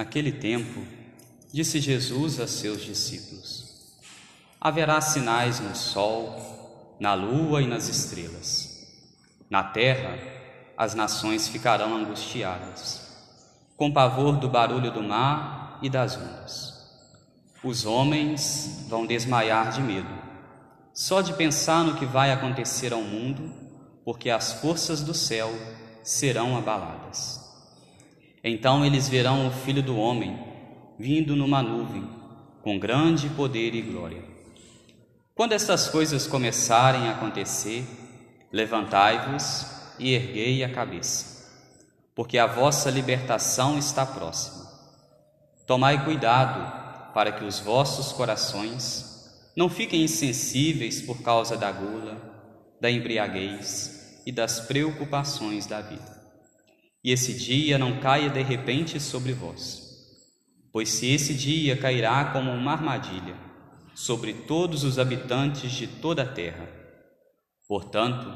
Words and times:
Naquele 0.00 0.32
tempo, 0.32 0.80
disse 1.52 1.78
Jesus 1.78 2.40
a 2.40 2.48
seus 2.48 2.80
discípulos: 2.80 3.92
Haverá 4.58 4.98
sinais 4.98 5.60
no 5.60 5.76
sol, 5.76 6.96
na 6.98 7.12
lua 7.12 7.60
e 7.60 7.66
nas 7.66 7.86
estrelas. 7.86 8.88
Na 9.50 9.62
terra, 9.62 10.18
as 10.74 10.94
nações 10.94 11.48
ficarão 11.48 11.94
angustiadas, 11.94 13.14
com 13.76 13.92
pavor 13.92 14.38
do 14.38 14.48
barulho 14.48 14.90
do 14.90 15.02
mar 15.02 15.78
e 15.82 15.90
das 15.90 16.16
ondas. 16.16 16.82
Os 17.62 17.84
homens 17.84 18.86
vão 18.88 19.04
desmaiar 19.04 19.70
de 19.70 19.82
medo, 19.82 20.18
só 20.94 21.20
de 21.20 21.34
pensar 21.34 21.84
no 21.84 21.96
que 21.96 22.06
vai 22.06 22.32
acontecer 22.32 22.94
ao 22.94 23.02
mundo, 23.02 23.52
porque 24.02 24.30
as 24.30 24.50
forças 24.62 25.02
do 25.02 25.12
céu 25.12 25.52
serão 26.02 26.56
abaladas. 26.56 27.39
Então 28.42 28.84
eles 28.84 29.08
verão 29.08 29.46
o 29.46 29.50
Filho 29.50 29.82
do 29.82 29.96
Homem 29.98 30.50
vindo 30.98 31.34
numa 31.34 31.62
nuvem, 31.62 32.06
com 32.62 32.78
grande 32.78 33.28
poder 33.30 33.74
e 33.74 33.80
glória. 33.80 34.22
Quando 35.34 35.52
estas 35.52 35.88
coisas 35.88 36.26
começarem 36.26 37.08
a 37.08 37.12
acontecer, 37.12 37.86
levantai-vos 38.52 39.66
e 39.98 40.12
erguei 40.12 40.62
a 40.62 40.70
cabeça, 40.70 41.48
porque 42.14 42.36
a 42.36 42.46
vossa 42.46 42.90
libertação 42.90 43.78
está 43.78 44.04
próxima. 44.04 44.68
Tomai 45.66 46.04
cuidado 46.04 47.12
para 47.14 47.32
que 47.32 47.44
os 47.44 47.60
vossos 47.60 48.12
corações 48.12 49.30
não 49.56 49.70
fiquem 49.70 50.02
insensíveis 50.02 51.00
por 51.00 51.22
causa 51.22 51.56
da 51.56 51.72
gula, 51.72 52.20
da 52.78 52.90
embriaguez 52.90 54.22
e 54.26 54.32
das 54.32 54.60
preocupações 54.60 55.66
da 55.66 55.80
vida 55.80 56.19
e 57.02 57.10
esse 57.10 57.34
dia 57.34 57.78
não 57.78 57.98
caia 57.98 58.28
de 58.28 58.42
repente 58.42 59.00
sobre 59.00 59.32
vós. 59.32 59.88
Pois 60.72 60.88
se 60.88 61.12
esse 61.12 61.34
dia 61.34 61.76
cairá 61.76 62.26
como 62.26 62.50
uma 62.50 62.72
armadilha 62.72 63.34
sobre 63.94 64.32
todos 64.32 64.84
os 64.84 64.98
habitantes 64.98 65.72
de 65.72 65.86
toda 65.86 66.22
a 66.22 66.26
terra. 66.26 66.68
Portanto, 67.66 68.28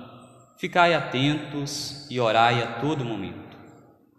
ficai 0.59 0.95
atentos 0.95 2.07
e 2.11 2.21
orai 2.21 2.63
a 2.63 2.81
todo 2.81 3.05
momento, 3.05 3.57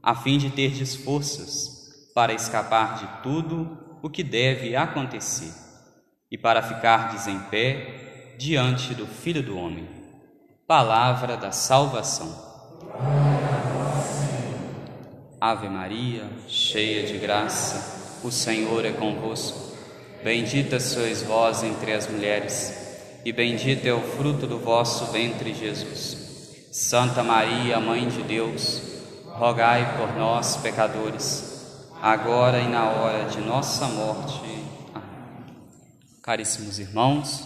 a 0.01 0.15
fim 0.15 0.37
de 0.37 0.49
terdes 0.49 0.95
forças 0.95 2.11
para 2.13 2.33
escapar 2.33 2.97
de 2.97 3.23
tudo 3.23 3.99
o 4.01 4.09
que 4.09 4.23
deve 4.23 4.75
acontecer 4.75 5.53
e 6.31 6.37
para 6.37 6.61
ficardes 6.61 7.27
em 7.27 7.39
pé 7.39 8.35
diante 8.37 8.93
do 8.93 9.05
Filho 9.05 9.43
do 9.43 9.57
Homem. 9.57 9.87
Palavra 10.67 11.37
da 11.37 11.51
salvação. 11.51 13.24
Ave 15.39 15.67
Maria, 15.67 16.23
cheia 16.47 17.05
de 17.05 17.17
graça, 17.17 18.19
o 18.23 18.31
Senhor 18.31 18.85
é 18.85 18.91
convosco. 18.91 19.75
Bendita 20.23 20.79
sois 20.79 21.21
vós 21.21 21.61
entre 21.61 21.93
as 21.93 22.07
mulheres, 22.07 22.73
e 23.23 23.31
bendito 23.31 23.85
é 23.85 23.93
o 23.93 24.01
fruto 24.01 24.47
do 24.47 24.57
vosso 24.57 25.11
ventre, 25.11 25.53
Jesus. 25.53 26.17
Santa 26.71 27.21
Maria, 27.21 27.79
Mãe 27.79 28.07
de 28.07 28.23
Deus, 28.23 28.81
rogai 29.27 29.97
por 29.97 30.15
nós, 30.15 30.57
pecadores, 30.57 31.89
agora 32.01 32.59
e 32.59 32.67
na 32.67 32.89
hora 32.89 33.29
de 33.29 33.39
nossa 33.39 33.87
morte. 33.87 34.41
Amém. 34.93 35.05
Caríssimos 36.21 36.79
irmãos, 36.79 37.43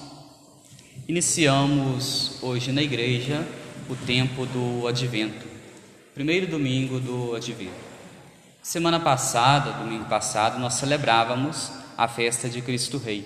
iniciamos 1.08 2.42
hoje 2.42 2.72
na 2.72 2.84
igreja 2.84 3.46
o 3.90 3.96
tempo 3.96 4.46
do 4.46 4.88
advento, 4.88 5.49
primeiro 6.20 6.48
domingo 6.48 7.00
do 7.00 7.34
advento. 7.34 7.72
Semana 8.62 9.00
passada, 9.00 9.72
domingo 9.72 10.04
passado, 10.04 10.60
nós 10.60 10.74
celebrávamos 10.74 11.72
a 11.98 12.10
festa 12.10 12.50
de 12.50 12.62
Cristo 12.62 12.98
Rei. 12.98 13.24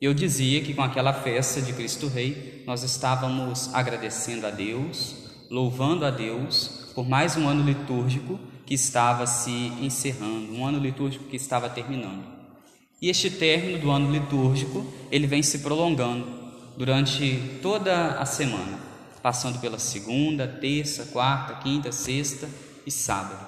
Eu 0.00 0.14
dizia 0.14 0.60
que 0.60 0.72
com 0.72 0.80
aquela 0.80 1.12
festa 1.12 1.60
de 1.60 1.72
Cristo 1.72 2.06
Rei, 2.06 2.62
nós 2.68 2.84
estávamos 2.84 3.74
agradecendo 3.74 4.46
a 4.46 4.50
Deus, 4.50 5.16
louvando 5.50 6.04
a 6.04 6.10
Deus 6.12 6.92
por 6.94 7.04
mais 7.08 7.36
um 7.36 7.48
ano 7.48 7.64
litúrgico 7.64 8.38
que 8.64 8.74
estava 8.74 9.26
se 9.26 9.50
encerrando, 9.80 10.54
um 10.54 10.64
ano 10.64 10.78
litúrgico 10.78 11.24
que 11.24 11.36
estava 11.36 11.68
terminando. 11.68 12.22
E 13.02 13.10
este 13.10 13.28
término 13.28 13.80
do 13.80 13.90
ano 13.90 14.08
litúrgico, 14.08 14.86
ele 15.10 15.26
vem 15.26 15.42
se 15.42 15.58
prolongando 15.58 16.28
durante 16.76 17.58
toda 17.60 18.20
a 18.20 18.24
semana, 18.24 18.89
passando 19.22 19.60
pela 19.60 19.78
segunda, 19.78 20.46
terça, 20.46 21.06
quarta, 21.06 21.54
quinta, 21.62 21.92
sexta 21.92 22.48
e 22.86 22.90
sábado. 22.90 23.46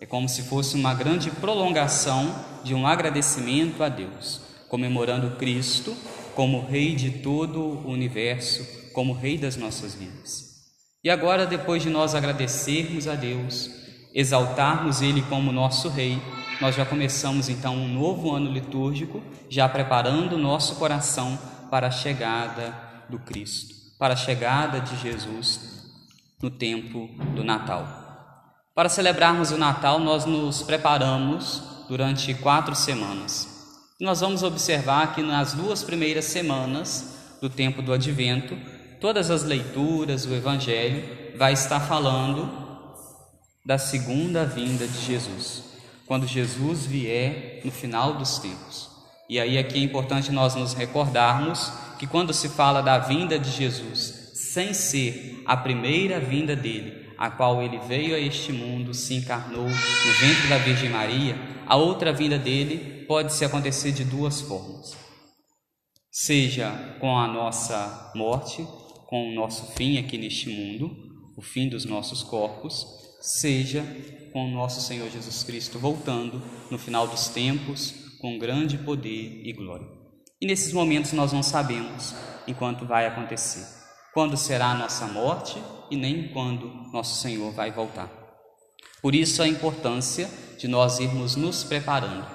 É 0.00 0.06
como 0.06 0.28
se 0.28 0.42
fosse 0.42 0.76
uma 0.76 0.94
grande 0.94 1.30
prolongação 1.30 2.34
de 2.62 2.74
um 2.74 2.86
agradecimento 2.86 3.82
a 3.82 3.88
Deus, 3.88 4.40
comemorando 4.68 5.36
Cristo 5.36 5.96
como 6.34 6.66
Rei 6.66 6.94
de 6.94 7.10
todo 7.10 7.60
o 7.60 7.90
universo, 7.90 8.66
como 8.92 9.14
Rei 9.14 9.38
das 9.38 9.56
nossas 9.56 9.94
vidas. 9.94 10.46
E 11.02 11.08
agora, 11.08 11.46
depois 11.46 11.82
de 11.82 11.88
nós 11.88 12.14
agradecermos 12.14 13.08
a 13.08 13.14
Deus, 13.14 13.70
exaltarmos 14.12 15.00
Ele 15.00 15.22
como 15.22 15.50
nosso 15.50 15.88
Rei, 15.88 16.20
nós 16.60 16.74
já 16.74 16.84
começamos 16.84 17.48
então 17.48 17.74
um 17.74 17.88
novo 17.88 18.34
ano 18.34 18.50
litúrgico, 18.50 19.22
já 19.48 19.68
preparando 19.68 20.34
o 20.34 20.38
nosso 20.38 20.76
coração 20.76 21.38
para 21.70 21.86
a 21.86 21.90
chegada 21.90 22.74
do 23.08 23.18
Cristo, 23.18 23.75
para 23.98 24.14
a 24.14 24.16
chegada 24.16 24.80
de 24.80 24.96
Jesus 24.98 25.76
no 26.42 26.50
tempo 26.50 27.08
do 27.34 27.42
Natal. 27.42 27.86
Para 28.74 28.88
celebrarmos 28.88 29.50
o 29.50 29.56
Natal, 29.56 29.98
nós 29.98 30.24
nos 30.26 30.62
preparamos 30.62 31.62
durante 31.88 32.34
quatro 32.34 32.74
semanas. 32.74 33.48
Nós 33.98 34.20
vamos 34.20 34.42
observar 34.42 35.14
que 35.14 35.22
nas 35.22 35.54
duas 35.54 35.82
primeiras 35.82 36.26
semanas 36.26 37.38
do 37.40 37.48
tempo 37.48 37.80
do 37.80 37.92
Advento, 37.92 38.56
todas 39.00 39.30
as 39.30 39.42
leituras, 39.42 40.26
o 40.26 40.34
Evangelho, 40.34 41.36
vai 41.38 41.54
estar 41.54 41.80
falando 41.80 42.66
da 43.64 43.78
segunda 43.78 44.44
vinda 44.44 44.86
de 44.86 45.00
Jesus, 45.00 45.64
quando 46.06 46.26
Jesus 46.26 46.84
vier 46.84 47.62
no 47.64 47.72
final 47.72 48.14
dos 48.14 48.38
tempos. 48.38 48.95
E 49.28 49.40
aí 49.40 49.58
aqui 49.58 49.78
é 49.78 49.82
importante 49.82 50.30
nós 50.30 50.54
nos 50.54 50.72
recordarmos 50.72 51.72
que 51.98 52.06
quando 52.06 52.32
se 52.32 52.48
fala 52.48 52.80
da 52.80 52.98
vinda 52.98 53.38
de 53.38 53.50
Jesus, 53.50 54.32
sem 54.34 54.72
ser 54.72 55.42
a 55.44 55.56
primeira 55.56 56.20
vinda 56.20 56.54
dele, 56.54 57.06
a 57.18 57.30
qual 57.30 57.62
ele 57.62 57.78
veio 57.78 58.14
a 58.14 58.20
este 58.20 58.52
mundo, 58.52 58.94
se 58.94 59.14
encarnou 59.14 59.64
no 59.64 60.12
ventre 60.20 60.48
da 60.48 60.58
Virgem 60.58 60.90
Maria, 60.90 61.36
a 61.66 61.76
outra 61.76 62.12
vinda 62.12 62.38
dele 62.38 63.04
pode 63.06 63.32
se 63.32 63.44
acontecer 63.44 63.92
de 63.92 64.04
duas 64.04 64.40
formas. 64.40 64.96
Seja 66.10 66.70
com 67.00 67.18
a 67.18 67.26
nossa 67.26 68.12
morte, 68.14 68.66
com 69.06 69.30
o 69.30 69.34
nosso 69.34 69.72
fim 69.72 69.98
aqui 69.98 70.16
neste 70.16 70.48
mundo, 70.48 70.94
o 71.36 71.42
fim 71.42 71.68
dos 71.68 71.84
nossos 71.84 72.22
corpos, 72.22 72.86
seja 73.20 73.84
com 74.32 74.46
o 74.46 74.50
nosso 74.50 74.80
Senhor 74.80 75.10
Jesus 75.10 75.42
Cristo 75.42 75.78
voltando 75.78 76.42
no 76.70 76.78
final 76.78 77.06
dos 77.08 77.28
tempos 77.28 78.05
com 78.20 78.38
grande 78.38 78.78
poder 78.78 79.42
e 79.44 79.52
glória. 79.52 79.86
E 80.40 80.46
nesses 80.46 80.72
momentos 80.72 81.12
nós 81.12 81.32
não 81.32 81.42
sabemos 81.42 82.14
enquanto 82.46 82.86
vai 82.86 83.06
acontecer 83.06 83.76
quando 84.16 84.34
será 84.34 84.68
a 84.68 84.74
nossa 84.74 85.06
morte 85.06 85.62
e 85.90 85.96
nem 85.96 86.28
quando 86.28 86.68
nosso 86.90 87.20
Senhor 87.20 87.52
vai 87.52 87.70
voltar. 87.70 88.10
Por 89.02 89.14
isso 89.14 89.42
a 89.42 89.46
importância 89.46 90.26
de 90.58 90.66
nós 90.66 90.98
irmos 91.00 91.36
nos 91.36 91.62
preparando, 91.62 92.26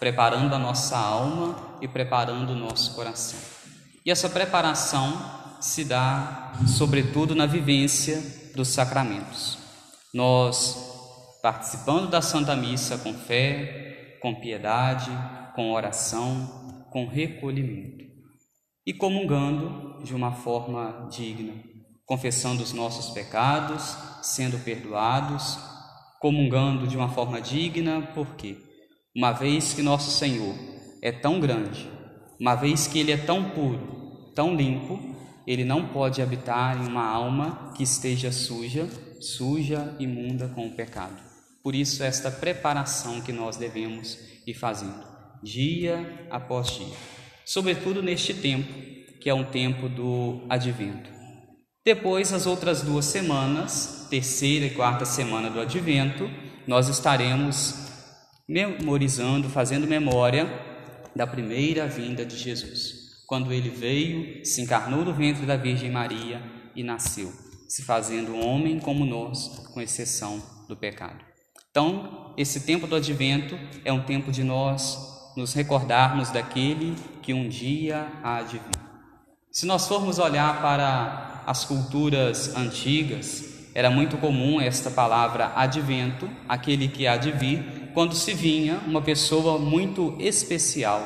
preparando 0.00 0.52
a 0.52 0.58
nossa 0.58 0.98
alma 0.98 1.78
e 1.80 1.86
preparando 1.86 2.50
o 2.50 2.56
nosso 2.56 2.92
coração. 2.96 3.38
E 4.04 4.10
essa 4.10 4.28
preparação 4.28 5.16
se 5.60 5.84
dá, 5.84 6.54
sobretudo, 6.66 7.36
na 7.36 7.46
vivência 7.46 8.20
dos 8.56 8.66
sacramentos. 8.66 9.58
Nós, 10.12 10.76
participando 11.40 12.10
da 12.10 12.20
Santa 12.20 12.56
Missa 12.56 12.98
com 12.98 13.14
fé, 13.14 13.87
com 14.20 14.34
piedade, 14.34 15.10
com 15.54 15.72
oração, 15.72 16.86
com 16.90 17.06
recolhimento 17.06 18.04
e 18.86 18.92
comungando 18.92 20.02
de 20.02 20.14
uma 20.14 20.32
forma 20.32 21.08
digna, 21.10 21.52
confessando 22.06 22.62
os 22.62 22.72
nossos 22.72 23.10
pecados, 23.10 23.96
sendo 24.22 24.58
perdoados, 24.64 25.58
comungando 26.20 26.86
de 26.86 26.96
uma 26.96 27.08
forma 27.08 27.40
digna, 27.40 28.02
por 28.14 28.34
quê? 28.34 28.56
uma 29.18 29.32
vez 29.32 29.74
que 29.74 29.82
nosso 29.82 30.12
Senhor 30.12 30.54
é 31.02 31.10
tão 31.10 31.40
grande, 31.40 31.90
uma 32.40 32.54
vez 32.54 32.86
que 32.86 33.00
Ele 33.00 33.10
é 33.10 33.16
tão 33.16 33.50
puro, 33.50 34.32
tão 34.32 34.54
limpo, 34.54 34.96
Ele 35.44 35.64
não 35.64 35.88
pode 35.88 36.22
habitar 36.22 36.80
em 36.80 36.86
uma 36.86 37.04
alma 37.04 37.72
que 37.76 37.82
esteja 37.82 38.30
suja, 38.30 38.88
suja, 39.20 39.96
imunda 39.98 40.46
com 40.48 40.68
o 40.68 40.70
pecado. 40.70 41.27
Por 41.62 41.74
isso, 41.74 42.02
esta 42.02 42.30
preparação 42.30 43.20
que 43.20 43.32
nós 43.32 43.56
devemos 43.56 44.18
ir 44.46 44.54
fazendo, 44.54 45.04
dia 45.42 46.26
após 46.30 46.70
dia, 46.78 46.96
sobretudo 47.44 48.02
neste 48.02 48.34
tempo, 48.34 48.72
que 49.20 49.28
é 49.28 49.34
um 49.34 49.44
tempo 49.44 49.88
do 49.88 50.46
advento. 50.48 51.10
Depois, 51.84 52.32
as 52.32 52.46
outras 52.46 52.82
duas 52.82 53.06
semanas, 53.06 54.06
terceira 54.10 54.66
e 54.66 54.70
quarta 54.70 55.04
semana 55.04 55.50
do 55.50 55.60
advento, 55.60 56.30
nós 56.66 56.88
estaremos 56.88 57.74
memorizando, 58.48 59.48
fazendo 59.48 59.86
memória 59.86 60.46
da 61.14 61.26
primeira 61.26 61.86
vinda 61.86 62.24
de 62.24 62.36
Jesus, 62.36 63.24
quando 63.26 63.52
ele 63.52 63.70
veio, 63.70 64.44
se 64.44 64.62
encarnou 64.62 65.04
no 65.04 65.14
ventre 65.14 65.44
da 65.44 65.56
Virgem 65.56 65.90
Maria 65.90 66.42
e 66.76 66.82
nasceu, 66.82 67.32
se 67.68 67.82
fazendo 67.82 68.38
homem 68.38 68.78
como 68.78 69.04
nós, 69.04 69.48
com 69.72 69.80
exceção 69.80 70.42
do 70.68 70.76
pecado. 70.76 71.24
Então, 71.70 72.32
esse 72.36 72.60
tempo 72.60 72.86
do 72.86 72.96
advento 72.96 73.58
é 73.84 73.92
um 73.92 74.02
tempo 74.02 74.32
de 74.32 74.42
nós 74.42 75.32
nos 75.36 75.52
recordarmos 75.52 76.30
daquele 76.30 76.96
que 77.22 77.34
um 77.34 77.48
dia 77.48 78.06
há 78.22 78.42
de 78.42 78.58
vir. 78.58 78.88
Se 79.52 79.66
nós 79.66 79.86
formos 79.86 80.18
olhar 80.18 80.60
para 80.60 81.42
as 81.46 81.64
culturas 81.64 82.56
antigas, 82.56 83.70
era 83.74 83.90
muito 83.90 84.16
comum 84.16 84.60
esta 84.60 84.90
palavra 84.90 85.52
advento, 85.54 86.28
aquele 86.48 86.88
que 86.88 87.06
há 87.06 87.16
de 87.16 87.30
vir, 87.32 87.90
quando 87.94 88.14
se 88.14 88.34
vinha 88.34 88.80
uma 88.86 89.02
pessoa 89.02 89.58
muito 89.58 90.16
especial, 90.18 91.02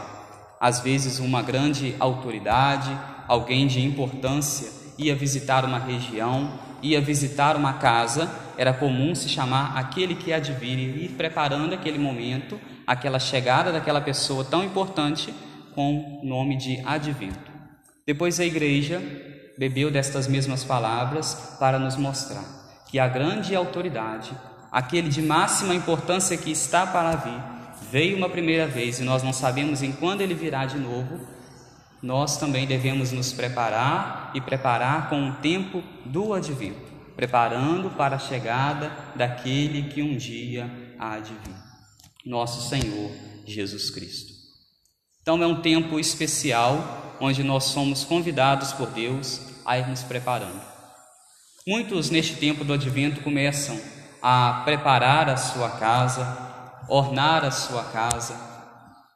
às 0.61 0.81
vezes 0.81 1.19
uma 1.19 1.43
grande 1.43 1.95
autoridade, 1.99 2.97
alguém 3.27 3.67
de 3.67 3.81
importância, 3.81 4.71
ia 4.97 5.15
visitar 5.15 5.65
uma 5.65 5.79
região, 5.79 6.59
ia 6.83 7.01
visitar 7.01 7.57
uma 7.57 7.75
casa, 7.75 8.31
era 8.63 8.73
comum 8.73 9.15
se 9.15 9.29
chamar 9.29 9.77
aquele 9.77 10.15
que 10.15 10.33
vir 10.53 11.05
e 11.05 11.09
preparando 11.11 11.75
aquele 11.75 11.99
momento, 11.99 12.59
aquela 12.87 13.19
chegada 13.19 13.71
daquela 13.71 14.01
pessoa 14.01 14.45
tão 14.45 14.65
importante 14.65 15.35
com 15.75 16.21
o 16.23 16.27
nome 16.27 16.57
de 16.57 16.81
advento. 16.87 17.51
Depois 18.07 18.41
a 18.41 18.45
igreja 18.45 19.03
bebeu 19.59 19.91
destas 19.91 20.27
mesmas 20.27 20.65
palavras 20.65 21.57
para 21.61 21.79
nos 21.79 21.97
mostrar 21.97 22.45
que 22.91 22.99
a 22.99 23.07
grande 23.07 23.55
autoridade 23.55 24.33
aquele 24.73 25.11
de 25.11 25.21
máxima 25.21 25.75
importância 25.75 26.35
que 26.39 26.51
está 26.51 26.87
para 26.87 27.15
vir, 27.17 27.39
veio 27.91 28.17
uma 28.17 28.31
primeira 28.31 28.67
vez 28.67 28.99
e 28.99 29.05
nós 29.05 29.23
não 29.23 29.33
sabemos 29.33 29.83
em 29.83 29.93
quando 29.93 30.23
ele 30.23 30.33
virá 30.33 30.65
de 30.65 30.79
novo, 30.79 31.21
nós 32.03 32.39
também 32.39 32.67
devemos 32.67 33.13
nos 33.13 33.35
preparar 33.35 34.31
e 34.35 34.41
preparar 34.41 35.11
com 35.11 35.29
o 35.29 35.35
tempo 35.35 35.83
do 36.07 36.33
advento, 36.33 36.91
preparando 37.15 37.91
para 37.91 38.17
a 38.17 38.19
chegada 38.19 38.91
daquele 39.15 39.91
que 39.91 40.03
um 40.03 40.17
dia 40.17 40.71
há 40.99 41.19
de 41.19 41.33
vir, 41.33 41.57
nosso 42.25 42.69
Senhor 42.69 43.11
Jesus 43.47 43.91
Cristo. 43.91 44.33
Então 45.21 45.43
é 45.43 45.47
um 45.47 45.61
tempo 45.61 46.01
especial 46.01 47.17
onde 47.21 47.43
nós 47.43 47.65
somos 47.65 48.05
convidados 48.05 48.73
por 48.73 48.89
Deus 48.91 49.41
a 49.65 49.79
irmos 49.79 50.03
preparando. 50.03 50.61
Muitos 51.67 52.11
neste 52.11 52.37
tempo 52.37 52.65
do 52.65 52.73
advento 52.73 53.21
começam 53.21 53.81
a 54.21 54.63
preparar 54.65 55.29
a 55.29 55.37
sua 55.37 55.71
casa, 55.71 56.85
ornar 56.89 57.45
a 57.45 57.51
sua 57.51 57.85
casa, 57.85 58.37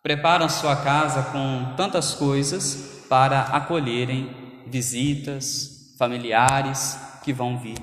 preparam 0.02 0.46
a 0.46 0.48
sua 0.48 0.76
casa 0.76 1.22
com 1.32 1.74
tantas 1.76 2.14
coisas 2.14 3.04
para 3.08 3.40
acolherem 3.40 4.64
visitas, 4.68 5.94
familiares 5.98 7.05
que 7.26 7.32
vão 7.32 7.58
vir 7.58 7.76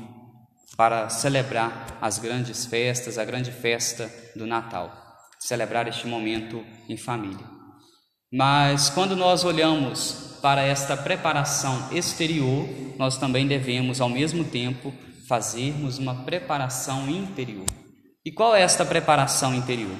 para 0.77 1.09
celebrar 1.09 1.97
as 2.01 2.17
grandes 2.17 2.65
festas, 2.65 3.17
a 3.17 3.25
grande 3.25 3.51
festa 3.51 4.09
do 4.33 4.47
Natal, 4.47 4.89
celebrar 5.37 5.85
este 5.85 6.07
momento 6.07 6.63
em 6.87 6.95
família. 6.95 7.45
Mas 8.31 8.89
quando 8.89 9.17
nós 9.17 9.43
olhamos 9.43 10.39
para 10.41 10.61
esta 10.63 10.95
preparação 10.95 11.89
exterior, 11.91 12.67
nós 12.97 13.17
também 13.17 13.45
devemos, 13.45 13.99
ao 13.99 14.07
mesmo 14.07 14.45
tempo, 14.45 14.93
fazermos 15.27 15.97
uma 15.97 16.23
preparação 16.23 17.09
interior. 17.09 17.65
E 18.25 18.31
qual 18.31 18.55
é 18.55 18.61
esta 18.61 18.85
preparação 18.85 19.53
interior? 19.53 19.95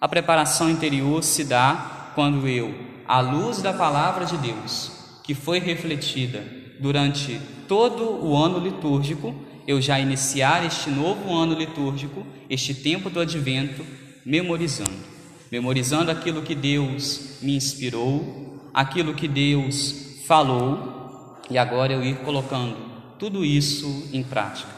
A 0.00 0.08
preparação 0.08 0.70
interior 0.70 1.22
se 1.22 1.44
dá 1.44 2.10
quando 2.14 2.48
eu, 2.48 2.74
à 3.06 3.20
luz 3.20 3.60
da 3.60 3.74
palavra 3.74 4.24
de 4.24 4.38
Deus, 4.38 5.20
que 5.22 5.34
foi 5.34 5.58
refletida 5.58 6.57
durante 6.80 7.40
todo 7.66 8.24
o 8.24 8.36
ano 8.36 8.58
litúrgico, 8.58 9.34
eu 9.66 9.80
já 9.80 10.00
iniciar 10.00 10.64
este 10.64 10.90
novo 10.90 11.34
ano 11.34 11.54
litúrgico, 11.54 12.26
este 12.48 12.74
tempo 12.74 13.10
do 13.10 13.20
advento, 13.20 13.84
memorizando. 14.24 15.08
Memorizando 15.50 16.10
aquilo 16.10 16.42
que 16.42 16.54
Deus 16.54 17.38
me 17.42 17.54
inspirou, 17.54 18.70
aquilo 18.72 19.14
que 19.14 19.28
Deus 19.28 20.22
falou, 20.26 21.38
e 21.50 21.56
agora 21.56 21.92
eu 21.92 22.02
ir 22.02 22.16
colocando 22.18 22.76
tudo 23.18 23.44
isso 23.44 24.08
em 24.12 24.22
prática. 24.22 24.70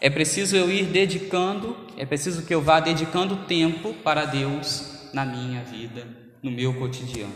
É 0.00 0.10
preciso 0.10 0.56
eu 0.56 0.70
ir 0.70 0.84
dedicando, 0.86 1.76
é 1.96 2.04
preciso 2.04 2.42
que 2.42 2.54
eu 2.54 2.60
vá 2.60 2.80
dedicando 2.80 3.36
tempo 3.46 3.94
para 3.94 4.24
Deus 4.24 5.10
na 5.14 5.24
minha 5.24 5.62
vida, 5.62 6.06
no 6.42 6.50
meu 6.50 6.74
cotidiano. 6.74 7.32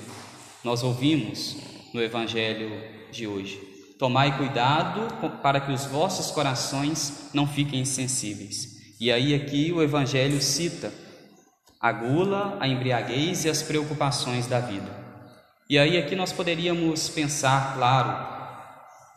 Nós 0.62 0.82
ouvimos 0.82 1.56
no 1.94 2.02
Evangelho 2.02 2.70
de 3.10 3.26
hoje: 3.26 3.58
Tomai 3.98 4.36
cuidado 4.36 5.08
para 5.42 5.60
que 5.60 5.72
os 5.72 5.84
vossos 5.84 6.30
corações 6.30 7.30
não 7.34 7.46
fiquem 7.46 7.80
insensíveis. 7.80 8.78
E 9.00 9.10
aí, 9.10 9.34
aqui, 9.34 9.72
o 9.72 9.82
Evangelho 9.82 10.40
cita 10.40 10.92
a 11.80 11.92
gula, 11.92 12.56
a 12.60 12.68
embriaguez 12.68 13.44
e 13.44 13.50
as 13.50 13.62
preocupações 13.62 14.46
da 14.46 14.60
vida. 14.60 14.88
E 15.68 15.78
aí, 15.78 15.98
aqui, 15.98 16.14
nós 16.14 16.32
poderíamos 16.32 17.08
pensar, 17.08 17.74
claro, 17.74 18.38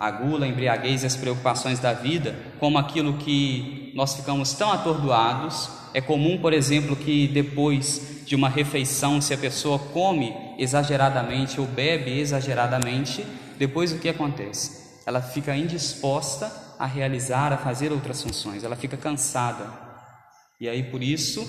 a 0.01 0.10
gula, 0.10 0.45
a 0.45 0.50
embriaguez 0.50 1.04
e 1.04 1.06
as 1.06 1.16
preocupações 1.16 1.80
da 1.80 1.94
vida 1.94 2.36
como 2.60 2.80
aquilo 2.80 3.13
que 3.19 3.92
nós 3.95 4.16
ficamos 4.16 4.51
tão 4.54 4.72
atordoados. 4.72 5.69
É 5.94 6.01
comum, 6.01 6.39
por 6.39 6.54
exemplo, 6.54 6.95
que 6.95 7.28
depois 7.28 8.24
de 8.25 8.36
uma 8.36 8.50
refeição, 8.50 9.22
se 9.22 9.31
a 9.31 9.38
pessoa 9.38 9.78
come 9.78 10.33
exageradamente 10.57 11.61
ou 11.61 11.68
bebe 11.68 12.19
exageradamente, 12.19 13.23
depois 13.61 13.91
o 13.91 13.99
que 13.99 14.09
acontece? 14.09 15.03
Ela 15.06 15.21
fica 15.21 15.56
indisposta 15.56 16.51
a 16.80 16.87
realizar, 16.87 17.53
a 17.53 17.57
fazer 17.57 17.91
outras 17.91 18.23
funções, 18.23 18.63
ela 18.63 18.75
fica 18.75 18.97
cansada. 18.97 19.71
E 20.59 20.68
aí 20.68 20.81
por 20.81 21.03
isso 21.03 21.47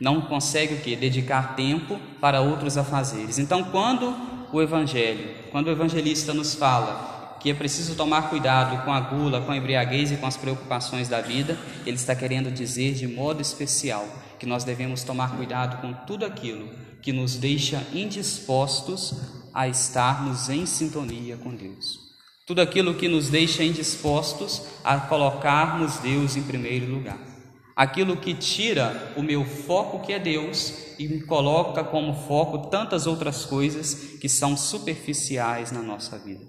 não 0.00 0.22
consegue 0.22 0.72
o 0.72 0.78
que? 0.78 0.96
Dedicar 0.96 1.54
tempo 1.54 2.00
para 2.18 2.40
outros 2.40 2.78
afazeres. 2.78 3.38
Então, 3.38 3.64
quando 3.64 4.16
o 4.50 4.62
Evangelho, 4.62 5.34
quando 5.50 5.66
o 5.66 5.70
evangelista 5.70 6.32
nos 6.32 6.54
fala 6.54 7.36
que 7.38 7.50
é 7.50 7.54
preciso 7.54 7.94
tomar 7.94 8.30
cuidado 8.30 8.86
com 8.86 8.92
a 8.92 9.00
gula, 9.00 9.42
com 9.42 9.52
a 9.52 9.56
embriaguez 9.58 10.12
e 10.12 10.16
com 10.16 10.26
as 10.26 10.38
preocupações 10.38 11.08
da 11.10 11.20
vida, 11.20 11.58
ele 11.84 11.96
está 11.96 12.14
querendo 12.14 12.50
dizer 12.50 12.94
de 12.94 13.06
modo 13.06 13.42
especial 13.42 14.08
que 14.38 14.46
nós 14.46 14.64
devemos 14.64 15.02
tomar 15.02 15.36
cuidado 15.36 15.82
com 15.82 15.92
tudo 16.06 16.24
aquilo 16.24 16.70
que 17.02 17.12
nos 17.12 17.36
deixa 17.36 17.86
indispostos 17.92 19.41
a 19.52 19.68
estarmos 19.68 20.48
em 20.48 20.66
sintonia 20.66 21.36
com 21.36 21.54
Deus. 21.54 21.98
Tudo 22.46 22.60
aquilo 22.60 22.94
que 22.94 23.08
nos 23.08 23.28
deixa 23.28 23.62
indispostos 23.62 24.62
a 24.82 24.98
colocarmos 24.98 25.98
Deus 25.98 26.36
em 26.36 26.42
primeiro 26.42 26.92
lugar. 26.92 27.18
Aquilo 27.74 28.16
que 28.16 28.34
tira 28.34 29.12
o 29.16 29.22
meu 29.22 29.44
foco, 29.44 30.04
que 30.04 30.12
é 30.12 30.18
Deus, 30.18 30.96
e 30.98 31.08
me 31.08 31.22
coloca 31.22 31.82
como 31.82 32.14
foco 32.14 32.68
tantas 32.68 33.06
outras 33.06 33.44
coisas 33.44 34.18
que 34.20 34.28
são 34.28 34.56
superficiais 34.56 35.72
na 35.72 35.82
nossa 35.82 36.18
vida. 36.18 36.44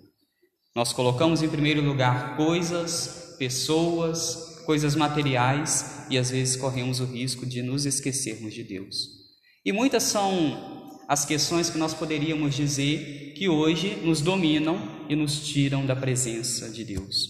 Nós 0.75 0.91
colocamos 0.91 1.41
em 1.43 1.50
primeiro 1.50 1.81
lugar 1.81 2.36
coisas, 2.36 3.36
pessoas, 3.38 4.62
coisas 4.65 4.95
materiais 4.95 6.05
e 6.10 6.17
às 6.17 6.31
vezes 6.31 6.55
corremos 6.55 7.00
o 7.00 7.05
risco 7.05 7.45
de 7.45 7.62
nos 7.62 7.86
esquecermos 7.86 8.53
de 8.53 8.63
Deus. 8.63 9.07
E 9.65 9.72
muitas 9.72 10.03
são 10.03 10.82
as 11.13 11.25
questões 11.25 11.70
que 11.70 11.77
nós 11.77 11.93
poderíamos 11.93 12.55
dizer 12.55 13.36
que 13.38 13.48
hoje 13.48 14.00
nos 14.01 14.20
dominam 14.20 14.82
e 15.08 15.15
nos 15.15 15.48
tiram 15.48 15.86
da 15.86 15.96
presença 15.96 16.72
de 16.72 16.84
Deus. 16.84 17.27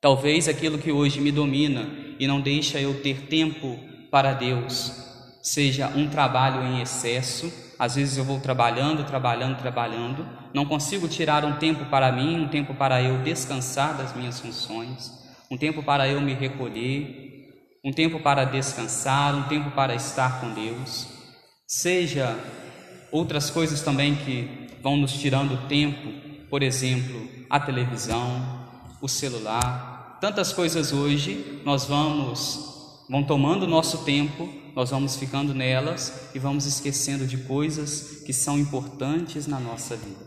Talvez 0.00 0.48
aquilo 0.48 0.76
que 0.76 0.90
hoje 0.90 1.20
me 1.20 1.30
domina 1.30 1.88
e 2.18 2.26
não 2.26 2.40
deixa 2.40 2.80
eu 2.80 3.00
ter 3.00 3.28
tempo 3.28 3.78
para 4.10 4.32
Deus 4.32 4.92
seja 5.40 5.86
um 5.94 6.08
trabalho 6.08 6.66
em 6.66 6.82
excesso. 6.82 7.52
Às 7.78 7.94
vezes 7.94 8.18
eu 8.18 8.24
vou 8.24 8.40
trabalhando, 8.40 9.06
trabalhando, 9.06 9.56
trabalhando, 9.56 10.28
não 10.52 10.66
consigo 10.66 11.06
tirar 11.06 11.44
um 11.44 11.58
tempo 11.58 11.84
para 11.84 12.10
mim, 12.10 12.40
um 12.40 12.48
tempo 12.48 12.74
para 12.74 13.00
eu 13.00 13.22
descansar 13.22 13.96
das 13.96 14.16
minhas 14.16 14.40
funções, 14.40 15.12
um 15.48 15.56
tempo 15.56 15.80
para 15.80 16.08
eu 16.08 16.20
me 16.20 16.34
recolher. 16.34 17.28
um 17.84 17.92
tempo 17.92 18.18
para 18.18 18.44
descansar, 18.44 19.34
um 19.34 19.44
tempo 19.44 19.70
para 19.70 19.94
estar 19.94 20.40
com 20.40 20.52
Deus, 20.52 21.06
seja 21.66 22.36
outras 23.12 23.50
coisas 23.50 23.82
também 23.82 24.14
que 24.14 24.68
vão 24.82 24.96
nos 24.96 25.12
tirando 25.12 25.68
tempo, 25.68 26.08
por 26.48 26.62
exemplo, 26.62 27.28
a 27.48 27.60
televisão, 27.60 28.66
o 29.00 29.08
celular, 29.08 30.18
tantas 30.20 30.52
coisas 30.52 30.92
hoje, 30.92 31.60
nós 31.64 31.84
vamos 31.84 32.70
vão 33.08 33.24
tomando 33.24 33.66
nosso 33.66 34.04
tempo, 34.04 34.48
nós 34.74 34.90
vamos 34.90 35.16
ficando 35.16 35.52
nelas 35.52 36.30
e 36.32 36.38
vamos 36.38 36.64
esquecendo 36.64 37.26
de 37.26 37.38
coisas 37.38 38.22
que 38.24 38.32
são 38.32 38.56
importantes 38.56 39.48
na 39.48 39.58
nossa 39.58 39.96
vida. 39.96 40.24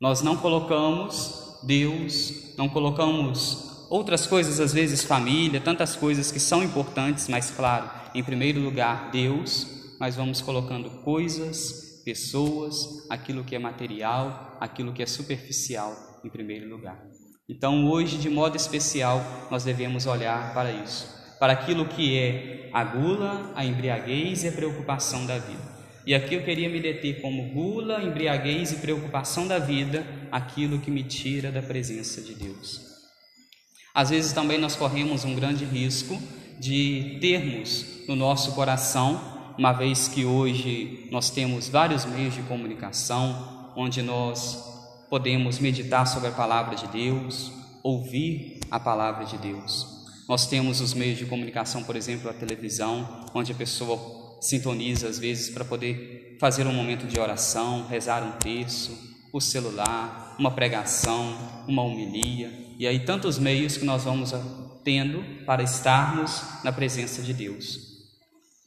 Nós 0.00 0.22
não 0.22 0.36
colocamos 0.36 1.58
Deus, 1.64 2.54
não 2.56 2.68
colocamos 2.68 3.86
outras 3.90 4.28
coisas, 4.28 4.60
às 4.60 4.72
vezes 4.72 5.02
família, 5.02 5.60
tantas 5.60 5.96
coisas 5.96 6.30
que 6.30 6.38
são 6.38 6.62
importantes, 6.62 7.26
mas 7.26 7.50
claro, 7.50 7.90
em 8.14 8.22
primeiro 8.22 8.60
lugar 8.60 9.10
Deus, 9.10 9.66
mas 9.98 10.14
vamos 10.14 10.40
colocando 10.40 10.88
coisas, 11.02 11.89
pessoas, 12.10 13.06
aquilo 13.08 13.44
que 13.44 13.54
é 13.54 13.58
material, 13.58 14.56
aquilo 14.60 14.92
que 14.92 15.00
é 15.00 15.06
superficial 15.06 15.96
em 16.24 16.28
primeiro 16.28 16.68
lugar. 16.68 17.00
Então, 17.48 17.88
hoje, 17.88 18.18
de 18.18 18.28
modo 18.28 18.56
especial, 18.56 19.24
nós 19.48 19.62
devemos 19.62 20.06
olhar 20.06 20.52
para 20.52 20.72
isso, 20.72 21.08
para 21.38 21.52
aquilo 21.52 21.86
que 21.86 22.18
é 22.18 22.68
a 22.72 22.82
gula, 22.82 23.52
a 23.54 23.64
embriaguez 23.64 24.42
e 24.42 24.48
a 24.48 24.52
preocupação 24.52 25.24
da 25.24 25.38
vida. 25.38 25.70
E 26.04 26.12
aqui 26.12 26.34
eu 26.34 26.42
queria 26.42 26.68
me 26.68 26.80
deter 26.80 27.20
como 27.20 27.54
gula, 27.54 28.02
embriaguez 28.02 28.72
e 28.72 28.76
preocupação 28.76 29.46
da 29.46 29.60
vida, 29.60 30.04
aquilo 30.32 30.80
que 30.80 30.90
me 30.90 31.04
tira 31.04 31.52
da 31.52 31.62
presença 31.62 32.20
de 32.20 32.34
Deus. 32.34 32.80
Às 33.94 34.10
vezes 34.10 34.32
também 34.32 34.58
nós 34.58 34.74
corremos 34.74 35.24
um 35.24 35.36
grande 35.36 35.64
risco 35.64 36.20
de 36.58 37.18
termos 37.20 38.04
no 38.08 38.16
nosso 38.16 38.52
coração, 38.52 39.29
uma 39.58 39.72
vez 39.72 40.08
que 40.08 40.24
hoje 40.24 41.08
nós 41.10 41.30
temos 41.30 41.68
vários 41.68 42.04
meios 42.04 42.34
de 42.34 42.42
comunicação, 42.42 43.72
onde 43.76 44.02
nós 44.02 44.70
podemos 45.08 45.58
meditar 45.58 46.06
sobre 46.06 46.28
a 46.28 46.32
palavra 46.32 46.76
de 46.76 46.86
Deus, 46.88 47.52
ouvir 47.82 48.60
a 48.70 48.78
palavra 48.78 49.24
de 49.24 49.36
Deus. 49.38 49.86
Nós 50.28 50.46
temos 50.46 50.80
os 50.80 50.94
meios 50.94 51.18
de 51.18 51.26
comunicação, 51.26 51.82
por 51.82 51.96
exemplo, 51.96 52.30
a 52.30 52.32
televisão, 52.32 53.26
onde 53.34 53.52
a 53.52 53.54
pessoa 53.54 54.38
sintoniza 54.40 55.08
às 55.08 55.18
vezes 55.18 55.50
para 55.50 55.64
poder 55.64 56.36
fazer 56.38 56.66
um 56.66 56.72
momento 56.72 57.06
de 57.06 57.18
oração, 57.18 57.86
rezar 57.88 58.22
um 58.22 58.32
terço, 58.38 58.96
o 59.32 59.40
celular, 59.40 60.36
uma 60.38 60.50
pregação, 60.50 61.36
uma 61.68 61.82
homilia, 61.82 62.50
e 62.78 62.86
aí 62.86 63.00
tantos 63.00 63.38
meios 63.38 63.76
que 63.76 63.84
nós 63.84 64.04
vamos 64.04 64.32
tendo 64.82 65.22
para 65.44 65.62
estarmos 65.62 66.42
na 66.64 66.72
presença 66.72 67.22
de 67.22 67.34
Deus. 67.34 67.89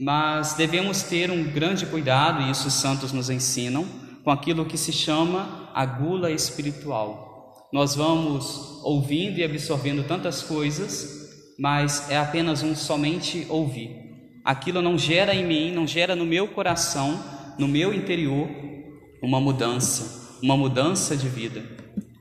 Mas 0.03 0.53
devemos 0.55 1.01
ter 1.03 1.31
um 1.31 1.45
grande 1.45 1.86
cuidado, 1.86 2.41
e 2.41 2.51
isso 2.51 2.67
os 2.67 2.74
santos 2.74 3.13
nos 3.13 3.29
ensinam, 3.29 3.86
com 4.22 4.29
aquilo 4.29 4.65
que 4.65 4.77
se 4.77 4.91
chama 4.91 5.72
a 5.74 5.86
gula 5.86 6.29
espiritual. 6.29 7.69
Nós 7.72 7.95
vamos 7.95 8.81
ouvindo 8.83 9.39
e 9.39 9.45
absorvendo 9.45 10.03
tantas 10.05 10.41
coisas, 10.41 11.55
mas 11.57 12.12
é 12.12 12.17
apenas 12.17 12.62
um 12.63 12.75
somente 12.75 13.48
ouvir. 13.48 13.95
Aquilo 14.43 14.81
não 14.81 14.98
gera 14.98 15.33
em 15.33 15.45
mim, 15.45 15.72
não 15.72 15.88
gera 15.88 16.17
no 16.17 16.25
meu 16.25 16.50
coração, 16.50 17.24
no 17.57 17.65
meu 17.65 17.93
interior, 17.93 18.50
uma 19.22 19.39
mudança, 19.39 20.38
uma 20.43 20.57
mudança 20.57 21.15
de 21.15 21.29
vida. 21.29 21.63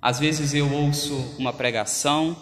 Às 0.00 0.20
vezes 0.20 0.54
eu 0.54 0.72
ouço 0.72 1.14
uma 1.36 1.52
pregação, 1.52 2.36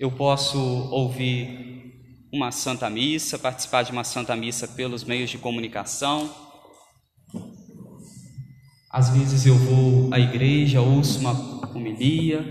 eu 0.00 0.10
posso 0.10 0.58
ouvir 0.58 1.95
uma 2.32 2.50
santa 2.50 2.88
missa, 2.90 3.38
participar 3.38 3.82
de 3.82 3.92
uma 3.92 4.04
santa 4.04 4.34
missa 4.36 4.66
pelos 4.68 5.04
meios 5.04 5.30
de 5.30 5.38
comunicação, 5.38 6.30
às 8.96 9.10
vezes 9.10 9.44
eu 9.44 9.54
vou 9.56 10.08
à 10.10 10.18
igreja, 10.18 10.80
ouço 10.80 11.18
uma 11.18 11.32
homilia, 11.76 12.42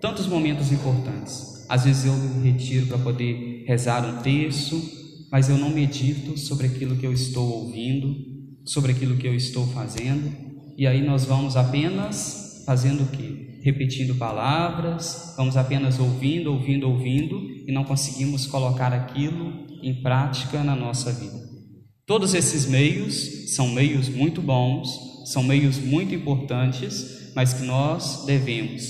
tantos 0.00 0.26
momentos 0.26 0.72
importantes. 0.72 1.66
Às 1.68 1.84
vezes 1.84 2.06
eu 2.06 2.14
me 2.14 2.50
retiro 2.50 2.86
para 2.86 2.98
poder 2.98 3.64
rezar 3.66 4.02
um 4.02 4.22
terço, 4.22 5.28
mas 5.30 5.50
eu 5.50 5.58
não 5.58 5.68
medito 5.68 6.38
sobre 6.38 6.68
aquilo 6.68 6.96
que 6.96 7.06
eu 7.06 7.12
estou 7.12 7.64
ouvindo, 7.64 8.16
sobre 8.64 8.92
aquilo 8.92 9.16
que 9.18 9.26
eu 9.26 9.34
estou 9.34 9.66
fazendo, 9.66 10.32
e 10.76 10.86
aí 10.86 11.02
nós 11.02 11.26
vamos 11.26 11.54
apenas 11.54 12.62
fazendo 12.64 13.02
o 13.02 13.08
quê? 13.08 13.43
Repetindo 13.64 14.14
palavras, 14.16 15.32
vamos 15.38 15.56
apenas 15.56 15.98
ouvindo, 15.98 16.52
ouvindo, 16.52 16.86
ouvindo, 16.86 17.40
e 17.66 17.72
não 17.72 17.82
conseguimos 17.82 18.46
colocar 18.46 18.92
aquilo 18.92 19.54
em 19.82 20.02
prática 20.02 20.62
na 20.62 20.76
nossa 20.76 21.10
vida. 21.10 21.42
Todos 22.04 22.34
esses 22.34 22.66
meios 22.66 23.54
são 23.54 23.70
meios 23.70 24.10
muito 24.10 24.42
bons, 24.42 25.32
são 25.32 25.42
meios 25.42 25.78
muito 25.78 26.14
importantes, 26.14 27.32
mas 27.34 27.54
que 27.54 27.62
nós 27.62 28.26
devemos 28.26 28.84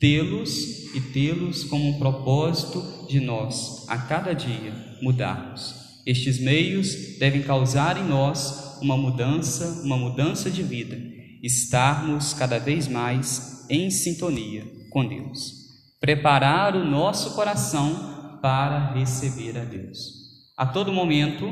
tê-los 0.00 0.94
e 0.94 1.02
tê-los 1.12 1.64
como 1.64 1.86
um 1.86 1.98
propósito 1.98 3.06
de 3.06 3.20
nós, 3.20 3.84
a 3.88 3.98
cada 3.98 4.32
dia, 4.32 4.72
mudarmos. 5.02 5.74
Estes 6.06 6.40
meios 6.40 7.18
devem 7.18 7.42
causar 7.42 7.98
em 7.98 8.08
nós 8.08 8.78
uma 8.80 8.96
mudança, 8.96 9.82
uma 9.84 9.98
mudança 9.98 10.50
de 10.50 10.62
vida, 10.62 10.98
estarmos 11.42 12.32
cada 12.32 12.58
vez 12.58 12.88
mais 12.88 13.53
em 13.68 13.90
sintonia 13.90 14.64
com 14.90 15.06
Deus. 15.06 15.52
Preparar 16.00 16.76
o 16.76 16.84
nosso 16.84 17.34
coração 17.34 18.38
para 18.42 18.92
receber 18.92 19.58
a 19.58 19.64
Deus. 19.64 20.12
A 20.56 20.66
todo 20.66 20.92
momento, 20.92 21.46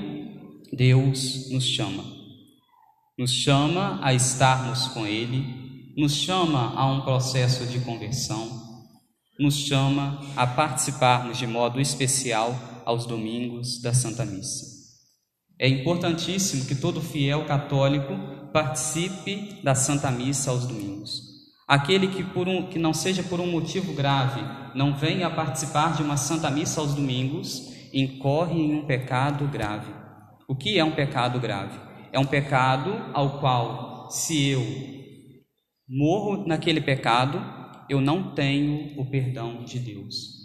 Deus 0.73 1.51
nos 1.51 1.65
chama 1.65 2.23
nos 3.23 3.31
chama 3.31 4.01
a 4.03 4.15
estarmos 4.15 4.89
com 4.89 5.07
Ele, 5.07 5.93
nos 5.97 6.13
chama 6.13 6.75
a 6.75 6.87
um 6.87 7.03
processo 7.03 7.67
de 7.67 7.79
conversão, 7.81 8.49
nos 9.39 9.55
chama 9.55 10.21
a 10.35 10.47
participarmos 10.47 11.39
de 11.39 11.47
modo 11.47 11.81
especial 11.81 12.83
aos 12.85 13.07
domingos 13.07 13.81
da 13.81 13.93
Santa 13.93 14.25
Missa. 14.25 14.67
É 15.59 15.69
importantíssimo 15.69 16.65
que 16.65 16.75
todo 16.75 17.01
fiel 17.01 17.45
católico 17.45 18.13
participe 18.53 19.61
da 19.63 19.75
Santa 19.75 20.11
Missa 20.11 20.51
aos 20.51 20.67
domingos. 20.67 21.32
Aquele 21.75 22.09
que, 22.09 22.23
por 22.23 22.49
um, 22.49 22.69
que 22.69 22.79
não 22.79 22.93
seja 22.93 23.23
por 23.23 23.41
um 23.41 23.51
motivo 23.51 23.95
grave, 23.95 24.41
não 24.75 24.95
venha 24.95 25.27
a 25.27 25.31
participar 25.31 25.97
de 25.97 26.03
uma 26.03 26.17
Santa 26.17 26.51
Missa 26.51 26.81
aos 26.81 26.95
domingos, 26.95 27.73
incorre 27.95 28.61
em 28.61 28.75
um 28.75 28.87
pecado 28.87 29.47
grave. 29.49 29.93
O 30.47 30.55
que 30.55 30.79
é 30.79 30.85
um 30.85 30.93
pecado 30.93 31.41
grave? 31.41 31.93
é 32.13 32.19
um 32.19 32.27
pecado 32.27 32.93
ao 33.15 33.41
qual, 33.41 34.11
se 34.11 34.49
eu 34.49 34.63
morro 35.89 36.47
naquele 36.47 36.81
pecado, 36.81 37.43
eu 37.89 38.01
não 38.01 38.35
tenho 38.35 39.01
o 39.01 39.11
perdão 39.11 39.65
de 39.65 39.79
Deus. 39.79 40.43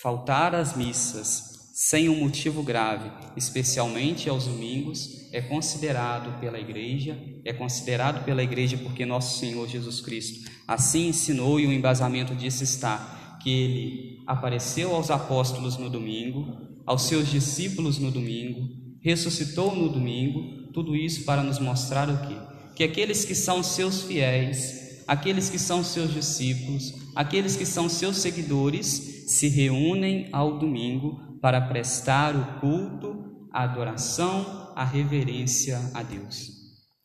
Faltar 0.00 0.54
às 0.54 0.76
missas 0.76 1.63
sem 1.74 2.08
um 2.08 2.14
motivo 2.14 2.62
grave, 2.62 3.10
especialmente 3.36 4.28
aos 4.28 4.46
domingos, 4.46 5.28
é 5.32 5.40
considerado 5.40 6.38
pela 6.38 6.60
igreja, 6.60 7.18
é 7.44 7.52
considerado 7.52 8.24
pela 8.24 8.44
igreja 8.44 8.78
porque 8.78 9.04
nosso 9.04 9.40
Senhor 9.40 9.68
Jesus 9.68 10.00
Cristo 10.00 10.48
assim 10.68 11.08
ensinou 11.08 11.58
e 11.58 11.66
o 11.66 11.72
embasamento 11.72 12.32
disso 12.32 12.62
está 12.62 13.38
que 13.42 13.50
ele 13.50 14.22
apareceu 14.24 14.94
aos 14.94 15.10
apóstolos 15.10 15.76
no 15.76 15.90
domingo, 15.90 16.46
aos 16.86 17.02
seus 17.02 17.28
discípulos 17.28 17.98
no 17.98 18.12
domingo, 18.12 18.68
ressuscitou 19.02 19.74
no 19.74 19.88
domingo, 19.88 20.70
tudo 20.72 20.94
isso 20.94 21.24
para 21.24 21.42
nos 21.42 21.58
mostrar 21.58 22.08
o 22.08 22.28
quê? 22.28 22.36
Que 22.76 22.84
aqueles 22.84 23.24
que 23.24 23.34
são 23.34 23.64
seus 23.64 24.02
fiéis, 24.02 25.02
aqueles 25.08 25.50
que 25.50 25.58
são 25.58 25.82
seus 25.82 26.14
discípulos, 26.14 26.94
aqueles 27.16 27.56
que 27.56 27.66
são 27.66 27.88
seus 27.88 28.18
seguidores, 28.18 29.24
se 29.26 29.48
reúnem 29.48 30.28
ao 30.32 30.56
domingo 30.56 31.33
para 31.44 31.60
prestar 31.60 32.34
o 32.34 32.58
culto, 32.58 33.46
a 33.52 33.64
adoração, 33.64 34.72
a 34.74 34.82
reverência 34.82 35.78
a 35.92 36.02
Deus. 36.02 36.48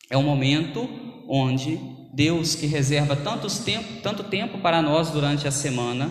É 0.08 0.16
um 0.16 0.22
momento 0.22 0.88
onde 1.28 1.78
Deus, 2.14 2.54
que 2.54 2.64
reserva 2.64 3.14
tantos 3.14 3.58
tempo, 3.58 4.00
tanto 4.02 4.24
tempo 4.24 4.56
para 4.56 4.80
nós 4.80 5.10
durante 5.10 5.46
a 5.46 5.50
semana, 5.50 6.10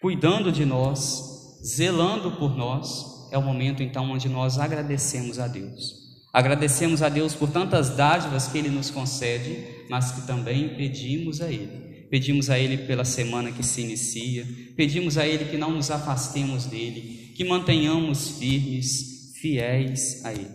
cuidando 0.00 0.50
de 0.50 0.64
nós, 0.64 1.60
zelando 1.62 2.30
por 2.30 2.56
nós, 2.56 3.28
é 3.30 3.36
o 3.36 3.42
momento 3.42 3.82
então 3.82 4.10
onde 4.10 4.30
nós 4.30 4.58
agradecemos 4.58 5.38
a 5.38 5.46
Deus. 5.46 5.92
Agradecemos 6.32 7.02
a 7.02 7.10
Deus 7.10 7.34
por 7.34 7.50
tantas 7.50 7.90
dádivas 7.90 8.48
que 8.48 8.56
Ele 8.56 8.70
nos 8.70 8.88
concede, 8.88 9.84
mas 9.90 10.12
que 10.12 10.26
também 10.26 10.76
pedimos 10.76 11.42
a 11.42 11.52
Ele. 11.52 11.91
Pedimos 12.12 12.50
a 12.50 12.58
Ele 12.58 12.76
pela 12.76 13.04
semana 13.04 13.50
que 13.50 13.62
se 13.62 13.80
inicia, 13.80 14.46
pedimos 14.76 15.16
a 15.16 15.26
Ele 15.26 15.46
que 15.46 15.56
não 15.56 15.72
nos 15.72 15.90
afastemos 15.90 16.66
dele, 16.66 17.32
que 17.34 17.44
mantenhamos 17.44 18.38
firmes, 18.38 19.32
fiéis 19.40 20.22
a 20.24 20.32
Ele. 20.32 20.50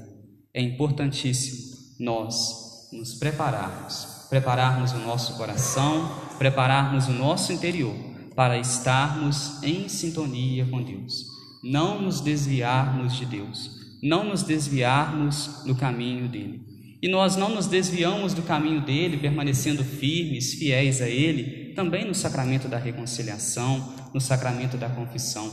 É 0.53 0.61
importantíssimo 0.61 1.75
nós 1.99 2.91
nos 2.93 3.15
prepararmos, 3.15 4.27
prepararmos 4.29 4.91
o 4.91 4.99
nosso 4.99 5.35
coração, 5.35 6.11
prepararmos 6.37 7.07
o 7.07 7.11
nosso 7.11 7.51
interior 7.51 7.95
para 8.35 8.59
estarmos 8.59 9.63
em 9.63 9.89
sintonia 9.89 10.67
com 10.67 10.83
Deus 10.83 11.35
não 11.63 12.01
nos 12.01 12.21
desviarmos 12.21 13.15
de 13.15 13.25
Deus, 13.25 13.71
não 14.01 14.23
nos 14.23 14.43
desviarmos 14.43 15.63
do 15.65 15.75
caminho 15.75 16.27
dele. 16.27 16.61
E 17.01 17.07
nós 17.07 17.35
não 17.35 17.53
nos 17.53 17.67
desviamos 17.67 18.33
do 18.33 18.41
caminho 18.41 18.81
dele, 18.81 19.17
permanecendo 19.17 19.83
firmes, 19.83 20.55
fiéis 20.55 21.01
a 21.01 21.07
ele, 21.07 21.73
também 21.73 22.05
no 22.05 22.15
sacramento 22.15 22.67
da 22.67 22.77
reconciliação, 22.77 23.93
no 24.13 24.19
sacramento 24.19 24.77
da 24.77 24.89
confissão. 24.89 25.51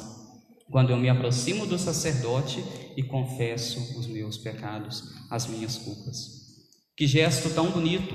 Quando 0.71 0.91
eu 0.91 0.97
me 0.97 1.11
aproximo 1.11 1.67
do 1.67 1.79
sacerdote 1.79 2.65
e 2.97 3.03
confesso 3.03 3.99
os 3.99 4.07
meus 4.07 4.39
pecados, 4.39 5.05
as 5.31 5.47
minhas 5.47 5.77
culpas. 5.77 6.45
Que 6.97 7.07
gesto 7.07 7.51
tão 7.51 7.71
bonito! 7.71 8.15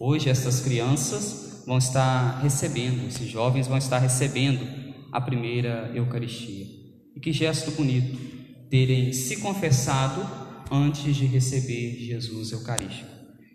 Hoje 0.00 0.30
estas 0.30 0.60
crianças 0.60 1.62
vão 1.66 1.78
estar 1.78 2.40
recebendo, 2.40 3.06
esses 3.06 3.28
jovens 3.28 3.68
vão 3.68 3.76
estar 3.76 3.98
recebendo 3.98 4.66
a 5.12 5.20
primeira 5.20 5.92
Eucaristia. 5.94 6.66
E 7.14 7.20
que 7.20 7.32
gesto 7.32 7.70
bonito 7.72 8.18
terem 8.70 9.12
se 9.12 9.36
confessado 9.40 10.41
antes 10.70 11.16
de 11.16 11.26
receber 11.26 11.96
Jesus 11.98 12.52
Eucarístico. 12.52 13.10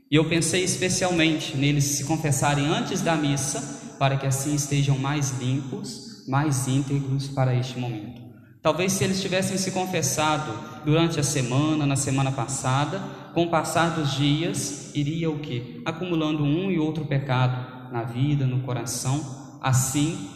E 0.09 0.15
eu 0.15 0.29
pensei 0.29 0.63
especialmente 0.63 1.57
neles 1.57 1.83
se 1.83 2.05
confessarem 2.05 2.67
antes 2.67 3.01
da 3.01 3.15
missa, 3.15 3.95
para 3.99 4.17
que 4.17 4.25
assim 4.25 4.55
estejam 4.55 4.97
mais 4.97 5.37
limpos, 5.39 6.25
mais 6.27 6.67
íntegros 6.67 7.27
para 7.27 7.55
este 7.55 7.77
momento. 7.79 8.21
Talvez 8.61 8.93
se 8.93 9.03
eles 9.03 9.21
tivessem 9.21 9.57
se 9.57 9.71
confessado 9.71 10.51
durante 10.85 11.19
a 11.19 11.23
semana, 11.23 11.85
na 11.85 11.95
semana 11.95 12.31
passada, 12.31 12.99
com 13.33 13.43
o 13.43 13.49
passar 13.49 13.95
dos 13.95 14.13
dias, 14.13 14.91
iria 14.95 15.29
o 15.29 15.39
que? 15.39 15.81
Acumulando 15.85 16.43
um 16.43 16.71
e 16.71 16.79
outro 16.79 17.05
pecado 17.05 17.91
na 17.91 18.03
vida, 18.03 18.45
no 18.45 18.63
coração. 18.63 19.59
Assim, 19.61 20.29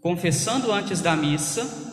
confessando 0.00 0.72
antes 0.72 1.00
da 1.00 1.14
missa, 1.14 1.89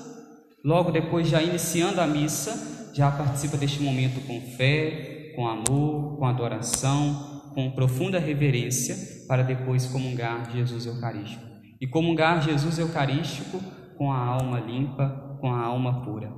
logo 0.63 0.91
depois 0.91 1.27
já 1.27 1.41
iniciando 1.41 2.01
a 2.01 2.07
missa, 2.07 2.91
já 2.93 3.11
participa 3.11 3.57
deste 3.57 3.81
momento 3.81 4.25
com 4.25 4.39
fé, 4.57 5.33
com 5.35 5.47
amor, 5.47 6.17
com 6.17 6.25
adoração, 6.25 7.51
com 7.53 7.71
profunda 7.71 8.19
reverência, 8.19 8.95
para 9.27 9.43
depois 9.43 9.85
comungar 9.85 10.51
Jesus 10.51 10.85
Eucarístico. 10.85 11.43
E 11.79 11.87
comungar 11.87 12.41
Jesus 12.41 12.79
Eucarístico 12.79 13.61
com 13.97 14.11
a 14.11 14.17
alma 14.17 14.59
limpa, 14.59 15.37
com 15.41 15.51
a 15.51 15.59
alma 15.59 16.03
pura. 16.03 16.31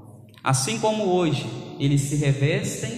Assim 0.43 0.79
como 0.79 1.03
hoje 1.03 1.45
eles 1.79 2.01
se 2.01 2.15
revestem 2.15 2.91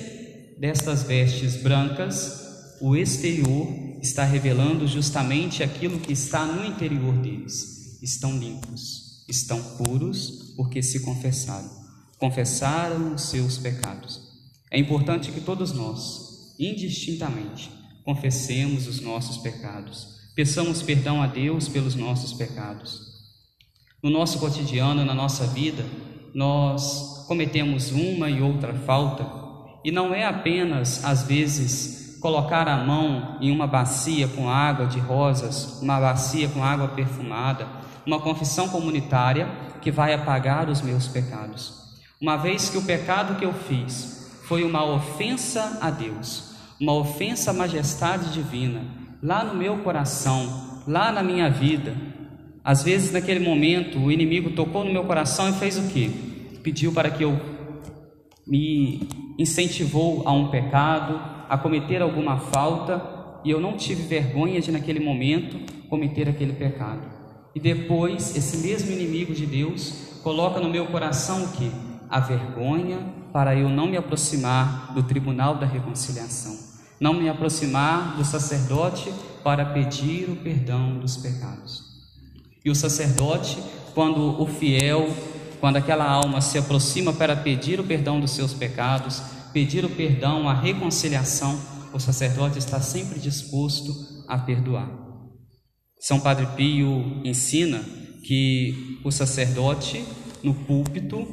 destas 0.59 1.03
vestes 1.03 1.61
brancas, 1.61 2.77
o 2.79 2.95
exterior 2.95 3.67
está 4.01 4.23
revelando 4.23 4.87
justamente 4.87 5.63
aquilo 5.63 5.99
que 5.99 6.13
está 6.13 6.45
no 6.45 6.65
interior 6.65 7.13
deles. 7.17 7.99
Estão 8.01 8.37
limpos, 8.37 9.10
estão 9.27 9.61
puros, 9.77 10.53
porque 10.55 10.81
se 10.81 11.01
confessaram. 11.01 11.69
Confessaram 12.17 13.15
os 13.15 13.23
seus 13.23 13.57
pecados. 13.57 14.21
É 14.69 14.79
importante 14.79 15.31
que 15.31 15.41
todos 15.41 15.71
nós, 15.71 16.55
indistintamente, 16.59 17.71
confessemos 18.03 18.87
os 18.87 19.01
nossos 19.01 19.37
pecados. 19.37 20.07
Peçamos 20.35 20.81
perdão 20.81 21.21
a 21.21 21.27
Deus 21.27 21.67
pelos 21.67 21.95
nossos 21.95 22.33
pecados. 22.33 23.11
No 24.01 24.09
nosso 24.09 24.39
cotidiano, 24.39 25.03
na 25.05 25.13
nossa 25.13 25.45
vida, 25.47 25.85
nós 26.33 27.25
cometemos 27.27 27.91
uma 27.91 28.29
e 28.29 28.41
outra 28.41 28.73
falta 28.73 29.41
e 29.83 29.91
não 29.91 30.13
é 30.13 30.25
apenas, 30.25 31.03
às 31.03 31.23
vezes, 31.23 32.17
colocar 32.21 32.67
a 32.67 32.77
mão 32.83 33.37
em 33.41 33.51
uma 33.51 33.65
bacia 33.65 34.27
com 34.27 34.47
água 34.47 34.85
de 34.85 34.99
rosas, 34.99 35.81
uma 35.81 35.99
bacia 35.99 36.47
com 36.49 36.63
água 36.63 36.89
perfumada, 36.89 37.67
uma 38.05 38.19
confissão 38.19 38.69
comunitária 38.69 39.47
que 39.81 39.91
vai 39.91 40.13
apagar 40.13 40.69
os 40.69 40.81
meus 40.81 41.07
pecados. 41.07 41.81
Uma 42.19 42.37
vez 42.37 42.69
que 42.69 42.77
o 42.77 42.83
pecado 42.83 43.37
que 43.39 43.45
eu 43.45 43.53
fiz 43.53 44.41
foi 44.43 44.63
uma 44.63 44.85
ofensa 44.85 45.79
a 45.81 45.89
Deus, 45.89 46.53
uma 46.79 46.93
ofensa 46.93 47.51
à 47.51 47.53
majestade 47.53 48.31
divina, 48.31 48.81
lá 49.21 49.43
no 49.43 49.55
meu 49.55 49.77
coração, 49.77 50.81
lá 50.87 51.11
na 51.11 51.23
minha 51.23 51.49
vida. 51.49 51.95
Às 52.63 52.83
vezes, 52.83 53.11
naquele 53.11 53.39
momento, 53.39 53.97
o 53.97 54.11
inimigo 54.11 54.51
tocou 54.51 54.83
no 54.83 54.93
meu 54.93 55.03
coração 55.03 55.49
e 55.49 55.53
fez 55.53 55.77
o 55.77 55.87
que? 55.87 56.09
Pediu 56.61 56.91
para 56.91 57.09
que 57.09 57.23
eu 57.23 57.39
me 58.45 59.07
incentivou 59.37 60.23
a 60.27 60.31
um 60.31 60.49
pecado, 60.49 61.19
a 61.49 61.57
cometer 61.57 62.01
alguma 62.01 62.37
falta, 62.37 63.01
e 63.43 63.49
eu 63.49 63.59
não 63.59 63.77
tive 63.77 64.03
vergonha 64.03 64.61
de, 64.61 64.71
naquele 64.71 64.99
momento, 64.99 65.59
cometer 65.89 66.29
aquele 66.29 66.53
pecado. 66.53 67.10
E 67.53 67.59
depois, 67.59 68.35
esse 68.35 68.57
mesmo 68.57 68.91
inimigo 68.91 69.33
de 69.33 69.45
Deus 69.45 69.93
coloca 70.23 70.59
no 70.59 70.69
meu 70.69 70.87
coração 70.87 71.43
o 71.43 71.51
que? 71.51 71.71
A 72.09 72.19
vergonha 72.19 72.99
para 73.33 73.55
eu 73.55 73.69
não 73.69 73.87
me 73.87 73.97
aproximar 73.97 74.93
do 74.93 75.03
tribunal 75.03 75.55
da 75.55 75.65
reconciliação, 75.65 76.57
não 76.99 77.13
me 77.13 77.29
aproximar 77.29 78.17
do 78.17 78.25
sacerdote 78.25 79.11
para 79.43 79.65
pedir 79.65 80.29
o 80.29 80.35
perdão 80.35 80.99
dos 80.99 81.17
pecados. 81.17 81.83
E 82.63 82.69
o 82.69 82.75
sacerdote, 82.75 83.57
quando 83.93 84.41
o 84.41 84.45
fiel 84.45 85.09
quando 85.61 85.77
aquela 85.77 86.09
alma 86.09 86.41
se 86.41 86.57
aproxima 86.57 87.13
para 87.13 87.35
pedir 87.35 87.79
o 87.79 87.83
perdão 87.83 88.19
dos 88.19 88.31
seus 88.31 88.51
pecados, 88.51 89.21
pedir 89.53 89.85
o 89.85 89.89
perdão, 89.89 90.49
a 90.49 90.55
reconciliação, 90.55 91.57
o 91.93 91.99
sacerdote 91.99 92.57
está 92.57 92.81
sempre 92.81 93.19
disposto 93.19 94.23
a 94.27 94.39
perdoar. 94.39 94.89
São 96.01 96.19
Padre 96.19 96.47
Pio 96.55 97.21
ensina 97.23 97.79
que 98.23 98.99
o 99.03 99.11
sacerdote 99.11 100.03
no 100.41 100.51
púlpito 100.51 101.27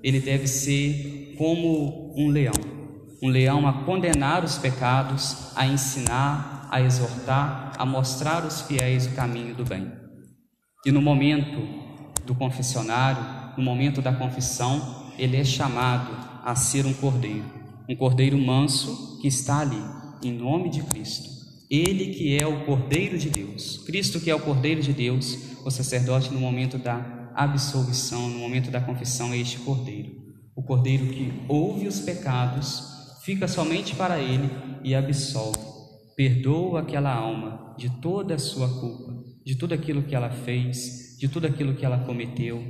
ele 0.00 0.20
deve 0.20 0.46
ser 0.46 1.34
como 1.36 2.14
um 2.16 2.28
leão, 2.28 2.54
um 3.20 3.28
leão 3.28 3.66
a 3.66 3.84
condenar 3.84 4.44
os 4.44 4.58
pecados, 4.58 5.50
a 5.56 5.66
ensinar, 5.66 6.68
a 6.70 6.80
exortar, 6.80 7.72
a 7.76 7.84
mostrar 7.84 8.44
aos 8.44 8.62
fiéis 8.62 9.06
o 9.06 9.14
caminho 9.16 9.56
do 9.56 9.64
bem. 9.64 9.90
E 10.86 10.92
no 10.92 11.02
momento 11.02 11.58
do 12.24 12.32
confessionário, 12.32 13.56
no 13.58 13.64
momento 13.64 14.00
da 14.00 14.12
confissão, 14.12 15.10
ele 15.18 15.36
é 15.36 15.44
chamado 15.44 16.12
a 16.44 16.54
ser 16.54 16.86
um 16.86 16.94
cordeiro, 16.94 17.44
um 17.88 17.96
cordeiro 17.96 18.38
manso 18.38 19.18
que 19.20 19.26
está 19.26 19.58
ali, 19.58 19.82
em 20.22 20.30
nome 20.32 20.70
de 20.70 20.80
Cristo. 20.84 21.31
Ele 21.72 22.12
que 22.12 22.36
é 22.36 22.46
o 22.46 22.66
cordeiro 22.66 23.16
de 23.16 23.30
Deus, 23.30 23.78
Cristo 23.86 24.20
que 24.20 24.30
é 24.30 24.34
o 24.34 24.40
cordeiro 24.40 24.82
de 24.82 24.92
Deus, 24.92 25.38
o 25.64 25.70
sacerdote 25.70 26.30
no 26.30 26.38
momento 26.38 26.76
da 26.76 27.32
absolvição, 27.34 28.28
no 28.28 28.40
momento 28.40 28.70
da 28.70 28.78
confissão, 28.78 29.32
é 29.32 29.38
este 29.38 29.56
cordeiro. 29.60 30.10
O 30.54 30.62
cordeiro 30.62 31.06
que 31.06 31.32
ouve 31.48 31.88
os 31.88 31.98
pecados, 31.98 32.82
fica 33.24 33.48
somente 33.48 33.94
para 33.94 34.20
ele 34.20 34.50
e 34.84 34.94
absolve, 34.94 35.56
perdoa 36.14 36.80
aquela 36.80 37.10
alma 37.10 37.74
de 37.78 37.88
toda 38.02 38.34
a 38.34 38.38
sua 38.38 38.68
culpa, 38.68 39.24
de 39.42 39.54
tudo 39.54 39.72
aquilo 39.72 40.02
que 40.02 40.14
ela 40.14 40.28
fez, 40.28 41.16
de 41.18 41.26
tudo 41.26 41.46
aquilo 41.46 41.74
que 41.74 41.86
ela 41.86 42.04
cometeu, 42.04 42.62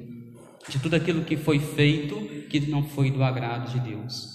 de 0.69 0.79
tudo 0.79 0.95
aquilo 0.95 1.25
que 1.25 1.37
foi 1.37 1.59
feito 1.59 2.15
que 2.49 2.61
não 2.61 2.85
foi 2.85 3.11
do 3.11 3.25
agrado 3.25 3.73
de 3.73 3.81
Deus. 3.81 4.31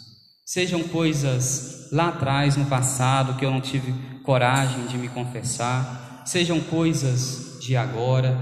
Sejam 0.45 0.83
coisas 0.83 1.89
lá 1.89 2.09
atrás, 2.09 2.57
no 2.57 2.65
passado, 2.65 3.37
que 3.37 3.45
eu 3.45 3.51
não 3.51 3.61
tive 3.61 3.93
coragem 4.27 4.87
de 4.87 4.97
me 4.97 5.07
confessar, 5.07 6.21
sejam 6.25 6.59
coisas 6.59 7.57
de 7.61 7.77
agora, 7.77 8.37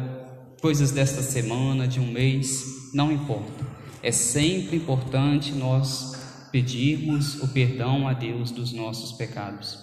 coisas 0.59 0.89
desta 0.89 1.21
semana, 1.21 1.87
de 1.87 1.99
um 1.99 2.11
mês, 2.11 2.89
não 2.91 3.11
importa. 3.11 3.63
É 4.01 4.11
sempre 4.11 4.77
importante 4.77 5.51
nós 5.51 6.49
pedirmos 6.51 7.39
o 7.43 7.49
perdão 7.49 8.07
a 8.07 8.13
Deus 8.13 8.49
dos 8.49 8.73
nossos 8.73 9.11
pecados. 9.15 9.77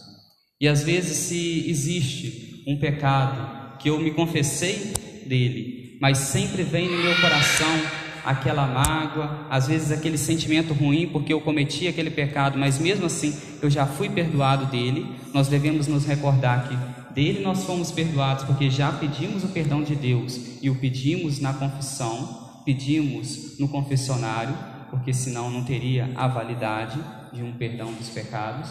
E 0.60 0.66
às 0.66 0.82
vezes, 0.82 1.18
se 1.18 1.70
existe 1.70 2.64
um 2.66 2.80
pecado 2.80 3.78
que 3.78 3.88
eu 3.88 4.00
me 4.00 4.10
confessei 4.10 4.92
dele, 5.24 5.98
mas 6.00 6.18
sempre 6.18 6.64
vem 6.64 6.90
no 6.90 7.00
meu 7.00 7.14
coração 7.20 7.80
aquela 8.24 8.66
mágoa, 8.66 9.46
às 9.50 9.66
vezes 9.66 9.90
aquele 9.90 10.18
sentimento 10.18 10.72
ruim 10.72 11.08
porque 11.08 11.32
eu 11.32 11.40
cometi 11.40 11.88
aquele 11.88 12.11
pecado, 12.11 12.58
mas 12.58 12.78
mesmo 12.78 13.06
assim 13.06 13.37
eu 13.61 13.70
já 13.70 13.87
fui 13.87 14.08
perdoado 14.08 14.66
dele. 14.66 15.06
Nós 15.32 15.48
devemos 15.48 15.87
nos 15.87 16.04
recordar 16.04 16.68
que 16.68 17.12
dele 17.14 17.40
nós 17.40 17.64
fomos 17.64 17.90
perdoados 17.90 18.44
porque 18.44 18.70
já 18.70 18.90
pedimos 18.92 19.44
o 19.44 19.48
perdão 19.48 19.82
de 19.82 19.94
Deus 19.94 20.40
e 20.61 20.70
o 20.70 20.74
pedimos 20.74 21.40
na 21.40 21.52
confissão, 21.52 22.62
pedimos 22.64 23.58
no 23.58 23.68
confessionário, 23.68 24.54
porque 24.90 25.12
senão 25.12 25.50
não 25.50 25.64
teria 25.64 26.11
a 26.14 26.28
validade 26.28 26.98
de 27.32 27.42
um 27.42 27.52
perdão 27.52 27.92
dos 27.92 28.08
pecados. 28.11 28.70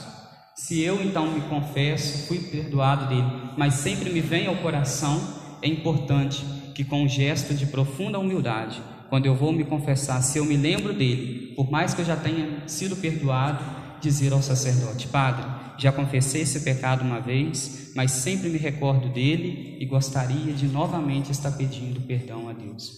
Se 0.56 0.80
eu 0.82 1.02
então 1.02 1.32
me 1.32 1.42
confesso, 1.42 2.28
fui 2.28 2.38
perdoado 2.38 3.08
dele, 3.08 3.28
mas 3.58 3.76
sempre 3.76 4.12
me 4.12 4.22
vem 4.22 4.48
ao 4.48 4.58
coração, 4.58 5.20
é 5.62 5.68
importante 5.68 6.46
que 6.76 6.84
com 6.84 7.04
um 7.04 7.10
gesto 7.10 7.54
de 7.54 7.66
profunda 7.66 8.20
humildade, 8.20 8.82
quando 9.12 9.26
eu 9.26 9.36
vou 9.36 9.52
me 9.52 9.66
confessar, 9.66 10.22
se 10.22 10.38
eu 10.38 10.46
me 10.46 10.56
lembro 10.56 10.94
dele, 10.94 11.54
por 11.58 11.70
mais 11.70 11.94
que 11.94 12.00
eu 12.00 12.06
já 12.06 12.16
tenha 12.16 12.66
sido 12.66 12.96
perdoado, 12.96 13.62
dizer 14.00 14.32
ao 14.32 14.42
sacerdote: 14.42 15.10
Padre, 15.10 15.46
já 15.78 15.92
confessei 15.92 16.44
esse 16.44 16.62
pecado 16.62 17.02
uma 17.04 17.20
vez, 17.20 17.92
mas 17.94 18.12
sempre 18.12 18.48
me 18.48 18.58
recordo 18.58 19.10
dele 19.10 19.76
e 19.82 19.86
gostaria 19.86 20.54
de 20.54 20.66
novamente 20.66 21.30
estar 21.30 21.52
pedindo 21.52 22.00
perdão 22.00 22.48
a 22.48 22.54
Deus. 22.54 22.90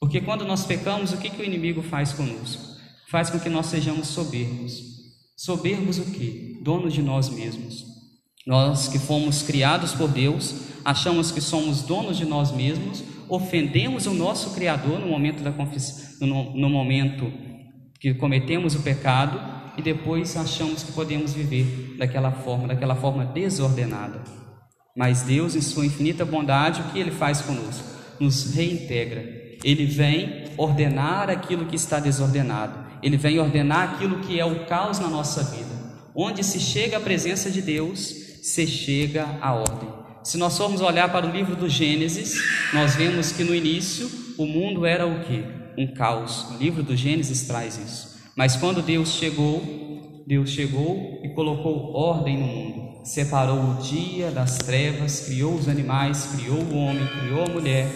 Porque 0.00 0.22
quando 0.22 0.46
nós 0.46 0.64
pecamos, 0.64 1.12
o 1.12 1.18
que, 1.18 1.28
que 1.28 1.42
o 1.42 1.44
inimigo 1.44 1.82
faz 1.82 2.14
conosco? 2.14 2.62
Faz 3.10 3.28
com 3.28 3.38
que 3.38 3.50
nós 3.50 3.66
sejamos 3.66 4.08
soberbos. 4.08 4.82
Soberbos 5.36 5.98
o 5.98 6.06
quê? 6.06 6.58
Donos 6.62 6.94
de 6.94 7.02
nós 7.02 7.28
mesmos. 7.28 7.84
Nós 8.46 8.88
que 8.88 8.98
fomos 8.98 9.42
criados 9.42 9.92
por 9.92 10.08
Deus, 10.08 10.54
achamos 10.82 11.30
que 11.30 11.42
somos 11.42 11.82
donos 11.82 12.16
de 12.16 12.24
nós 12.24 12.50
mesmos, 12.50 13.04
ofendemos 13.30 14.06
o 14.06 14.12
nosso 14.12 14.54
Criador 14.54 14.98
no 14.98 15.06
momento 15.06 15.42
da 15.42 15.52
no, 16.20 16.54
no 16.54 16.68
momento 16.68 17.32
que 18.00 18.12
cometemos 18.12 18.74
o 18.74 18.82
pecado 18.82 19.40
e 19.76 19.82
depois 19.82 20.36
achamos 20.36 20.82
que 20.82 20.92
podemos 20.92 21.32
viver 21.32 21.94
daquela 21.96 22.32
forma, 22.32 22.68
daquela 22.68 22.96
forma 22.96 23.24
desordenada. 23.24 24.20
Mas 24.96 25.22
Deus, 25.22 25.54
em 25.54 25.60
sua 25.60 25.86
infinita 25.86 26.24
bondade, 26.24 26.80
o 26.80 26.84
que 26.90 26.98
ele 26.98 27.12
faz 27.12 27.40
conosco? 27.40 27.84
Nos 28.18 28.52
reintegra. 28.52 29.22
Ele 29.62 29.86
vem 29.86 30.44
ordenar 30.56 31.30
aquilo 31.30 31.66
que 31.66 31.76
está 31.76 32.00
desordenado. 32.00 32.90
Ele 33.02 33.16
vem 33.16 33.38
ordenar 33.38 33.94
aquilo 33.94 34.18
que 34.20 34.38
é 34.40 34.44
o 34.44 34.66
caos 34.66 34.98
na 34.98 35.08
nossa 35.08 35.44
vida. 35.44 35.70
Onde 36.14 36.42
se 36.42 36.58
chega 36.58 36.96
a 36.96 37.00
presença 37.00 37.50
de 37.50 37.62
Deus, 37.62 38.00
se 38.42 38.66
chega 38.66 39.38
a 39.40 39.52
ordem. 39.54 39.99
Se 40.22 40.36
nós 40.36 40.56
formos 40.56 40.82
olhar 40.82 41.10
para 41.10 41.26
o 41.26 41.30
livro 41.30 41.56
do 41.56 41.68
Gênesis, 41.68 42.34
nós 42.74 42.94
vemos 42.94 43.32
que 43.32 43.42
no 43.42 43.54
início 43.54 44.10
o 44.36 44.44
mundo 44.44 44.84
era 44.84 45.06
o 45.06 45.20
que? 45.20 45.44
Um 45.78 45.94
caos. 45.94 46.46
O 46.50 46.58
livro 46.58 46.82
do 46.82 46.94
Gênesis 46.94 47.42
traz 47.46 47.78
isso. 47.78 48.20
Mas 48.36 48.54
quando 48.54 48.82
Deus 48.82 49.14
chegou, 49.14 50.22
Deus 50.26 50.50
chegou 50.50 51.20
e 51.24 51.30
colocou 51.30 51.94
ordem 51.94 52.38
no 52.38 52.46
mundo. 52.46 53.04
Separou 53.04 53.58
o 53.58 53.74
dia 53.82 54.30
das 54.30 54.58
trevas, 54.58 55.20
criou 55.20 55.54
os 55.54 55.68
animais, 55.68 56.28
criou 56.36 56.58
o 56.58 56.76
homem, 56.76 57.06
criou 57.06 57.44
a 57.44 57.48
mulher. 57.48 57.88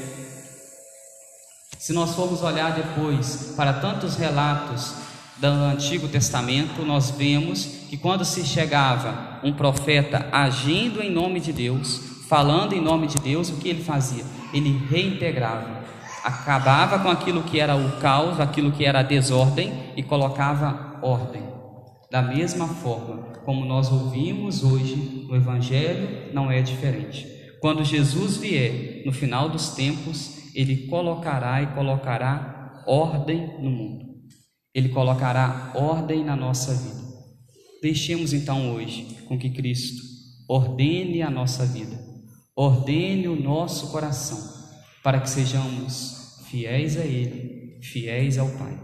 Se 1.79 1.93
nós 1.93 2.15
formos 2.15 2.43
olhar 2.43 2.75
depois 2.75 3.53
para 3.55 3.75
tantos 3.75 4.17
relatos 4.17 4.95
do 5.37 5.47
Antigo 5.47 6.09
Testamento, 6.09 6.83
nós 6.87 7.11
vemos 7.11 7.67
que 7.91 7.99
quando 7.99 8.25
se 8.25 8.47
chegava 8.47 9.41
um 9.45 9.53
profeta 9.53 10.27
agindo 10.33 11.03
em 11.03 11.11
nome 11.11 11.39
de 11.39 11.53
Deus, 11.53 12.14
falando 12.29 12.73
em 12.75 12.81
nome 12.81 13.07
de 13.07 13.17
Deus, 13.19 13.51
o 13.51 13.57
que 13.57 13.69
ele 13.69 13.83
fazia? 13.83 14.25
Ele 14.53 14.71
reintegrava, 14.89 15.85
acabava 16.23 16.99
com 16.99 17.09
aquilo 17.09 17.43
que 17.43 17.61
era 17.61 17.77
o 17.77 17.99
caos, 17.99 18.41
aquilo 18.41 18.73
que 18.73 18.85
era 18.85 19.01
a 19.01 19.03
desordem 19.03 19.73
e 19.97 20.03
colocava 20.03 20.99
ordem. 21.03 21.43
Da 22.11 22.23
mesma 22.23 22.69
forma 22.69 23.35
como 23.45 23.65
nós 23.65 23.93
ouvimos 23.93 24.65
hoje 24.65 25.27
no 25.29 25.37
Evangelho, 25.37 26.33
não 26.33 26.51
é 26.51 26.63
diferente. 26.63 27.27
Quando 27.61 27.85
Jesus 27.85 28.37
vier 28.37 29.03
no 29.05 29.13
final 29.13 29.49
dos 29.49 29.71
tempos, 29.71 30.53
ele 30.55 30.87
colocará 30.87 31.63
e 31.63 31.67
colocará 31.69 32.83
ordem 32.87 33.59
no 33.61 33.71
mundo. 33.71 34.05
Ele 34.75 34.89
colocará 34.89 35.73
ordem 35.75 36.25
na 36.25 36.37
nossa 36.37 36.75
vida. 36.75 37.05
Deixemos 37.83 38.33
então 38.33 38.73
hoje 38.73 39.17
com 39.29 39.39
que 39.39 39.51
Cristo 39.51 40.03
ordene 40.49 41.23
a 41.23 41.31
nossa 41.31 41.65
vida, 41.65 41.99
ordene 42.57 43.27
o 43.27 43.41
nosso 43.41 43.91
coração, 43.91 44.39
para 45.03 45.21
que 45.21 45.29
sejamos 45.29 46.41
fiéis 46.49 46.97
a 46.97 47.05
Ele, 47.05 47.79
fiéis 47.83 48.39
ao 48.39 48.49
Pai. 48.51 48.79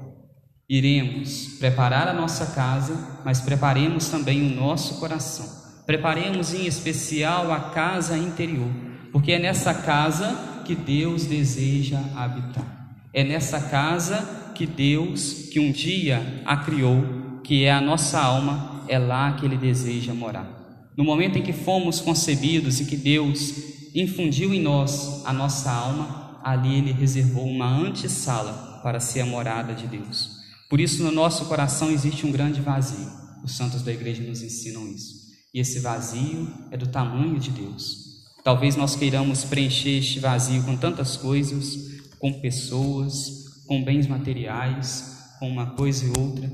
Iremos 0.68 1.58
preparar 1.58 2.08
a 2.08 2.12
nossa 2.12 2.46
casa, 2.46 3.20
mas 3.24 3.40
preparemos 3.40 4.08
também 4.08 4.52
o 4.52 4.54
nosso 4.54 4.98
coração. 4.98 5.46
Preparemos 5.86 6.54
em 6.54 6.66
especial 6.66 7.52
a 7.52 7.70
casa 7.70 8.16
interior, 8.16 8.70
porque 9.12 9.32
é 9.32 9.38
nessa 9.38 9.74
casa 9.74 10.62
que 10.64 10.74
Deus 10.74 11.24
deseja 11.26 11.98
habitar. 12.14 12.94
É 13.12 13.24
nessa 13.24 13.60
casa 13.60 14.52
que 14.54 14.66
Deus, 14.66 15.48
que 15.52 15.58
um 15.58 15.72
dia 15.72 16.42
a 16.44 16.56
criou, 16.56 17.40
que 17.42 17.64
é 17.64 17.72
a 17.72 17.80
nossa 17.80 18.20
alma, 18.20 18.84
é 18.86 18.98
lá 18.98 19.32
que 19.32 19.44
Ele 19.44 19.56
deseja 19.56 20.14
morar. 20.14 20.60
No 20.96 21.04
momento 21.04 21.38
em 21.38 21.42
que 21.42 21.52
fomos 21.52 22.00
concebidos 22.00 22.80
e 22.80 22.84
que 22.84 22.96
Deus 22.96 23.54
infundiu 23.94 24.52
em 24.52 24.60
nós 24.60 25.24
a 25.24 25.32
nossa 25.32 25.70
alma, 25.70 26.40
ali 26.42 26.74
Ele 26.74 26.92
reservou 26.92 27.46
uma 27.46 27.66
antessala 27.66 28.80
para 28.82 29.00
ser 29.00 29.20
a 29.20 29.26
morada 29.26 29.74
de 29.74 29.86
Deus. 29.86 30.38
Por 30.68 30.80
isso, 30.80 31.02
no 31.02 31.10
nosso 31.10 31.46
coração 31.46 31.90
existe 31.90 32.26
um 32.26 32.32
grande 32.32 32.60
vazio. 32.60 33.10
Os 33.42 33.56
santos 33.56 33.82
da 33.82 33.92
igreja 33.92 34.22
nos 34.22 34.42
ensinam 34.42 34.86
isso. 34.88 35.20
E 35.52 35.60
esse 35.60 35.80
vazio 35.80 36.48
é 36.70 36.76
do 36.76 36.86
tamanho 36.86 37.38
de 37.40 37.50
Deus. 37.50 38.10
Talvez 38.44 38.76
nós 38.76 38.94
queiramos 38.96 39.44
preencher 39.44 39.98
este 39.98 40.18
vazio 40.20 40.62
com 40.62 40.76
tantas 40.76 41.16
coisas, 41.16 41.76
com 42.18 42.40
pessoas, 42.40 43.40
com 43.66 43.82
bens 43.82 44.06
materiais, 44.06 45.16
com 45.38 45.48
uma 45.48 45.74
coisa 45.74 46.04
e 46.04 46.08
outra, 46.18 46.50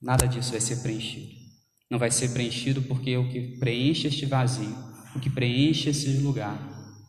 nada 0.00 0.26
disso 0.26 0.50
vai 0.50 0.60
ser 0.60 0.76
preenchido. 0.76 1.41
Não 1.92 1.98
vai 1.98 2.10
ser 2.10 2.30
preenchido 2.30 2.80
porque 2.80 3.14
o 3.18 3.28
que 3.28 3.58
preenche 3.58 4.08
este 4.08 4.24
vazio, 4.24 4.74
o 5.14 5.20
que 5.20 5.28
preenche 5.28 5.90
esse 5.90 6.08
lugar 6.22 6.58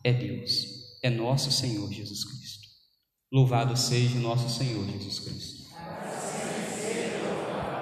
é 0.04 0.12
Deus, 0.12 0.66
é 1.02 1.08
nosso 1.08 1.50
Senhor 1.50 1.90
Jesus 1.90 2.22
Cristo. 2.22 2.68
Louvado 3.32 3.74
seja 3.78 4.18
nosso 4.18 4.46
Senhor 4.50 4.86
Jesus 4.86 5.20
Cristo. 5.20 5.53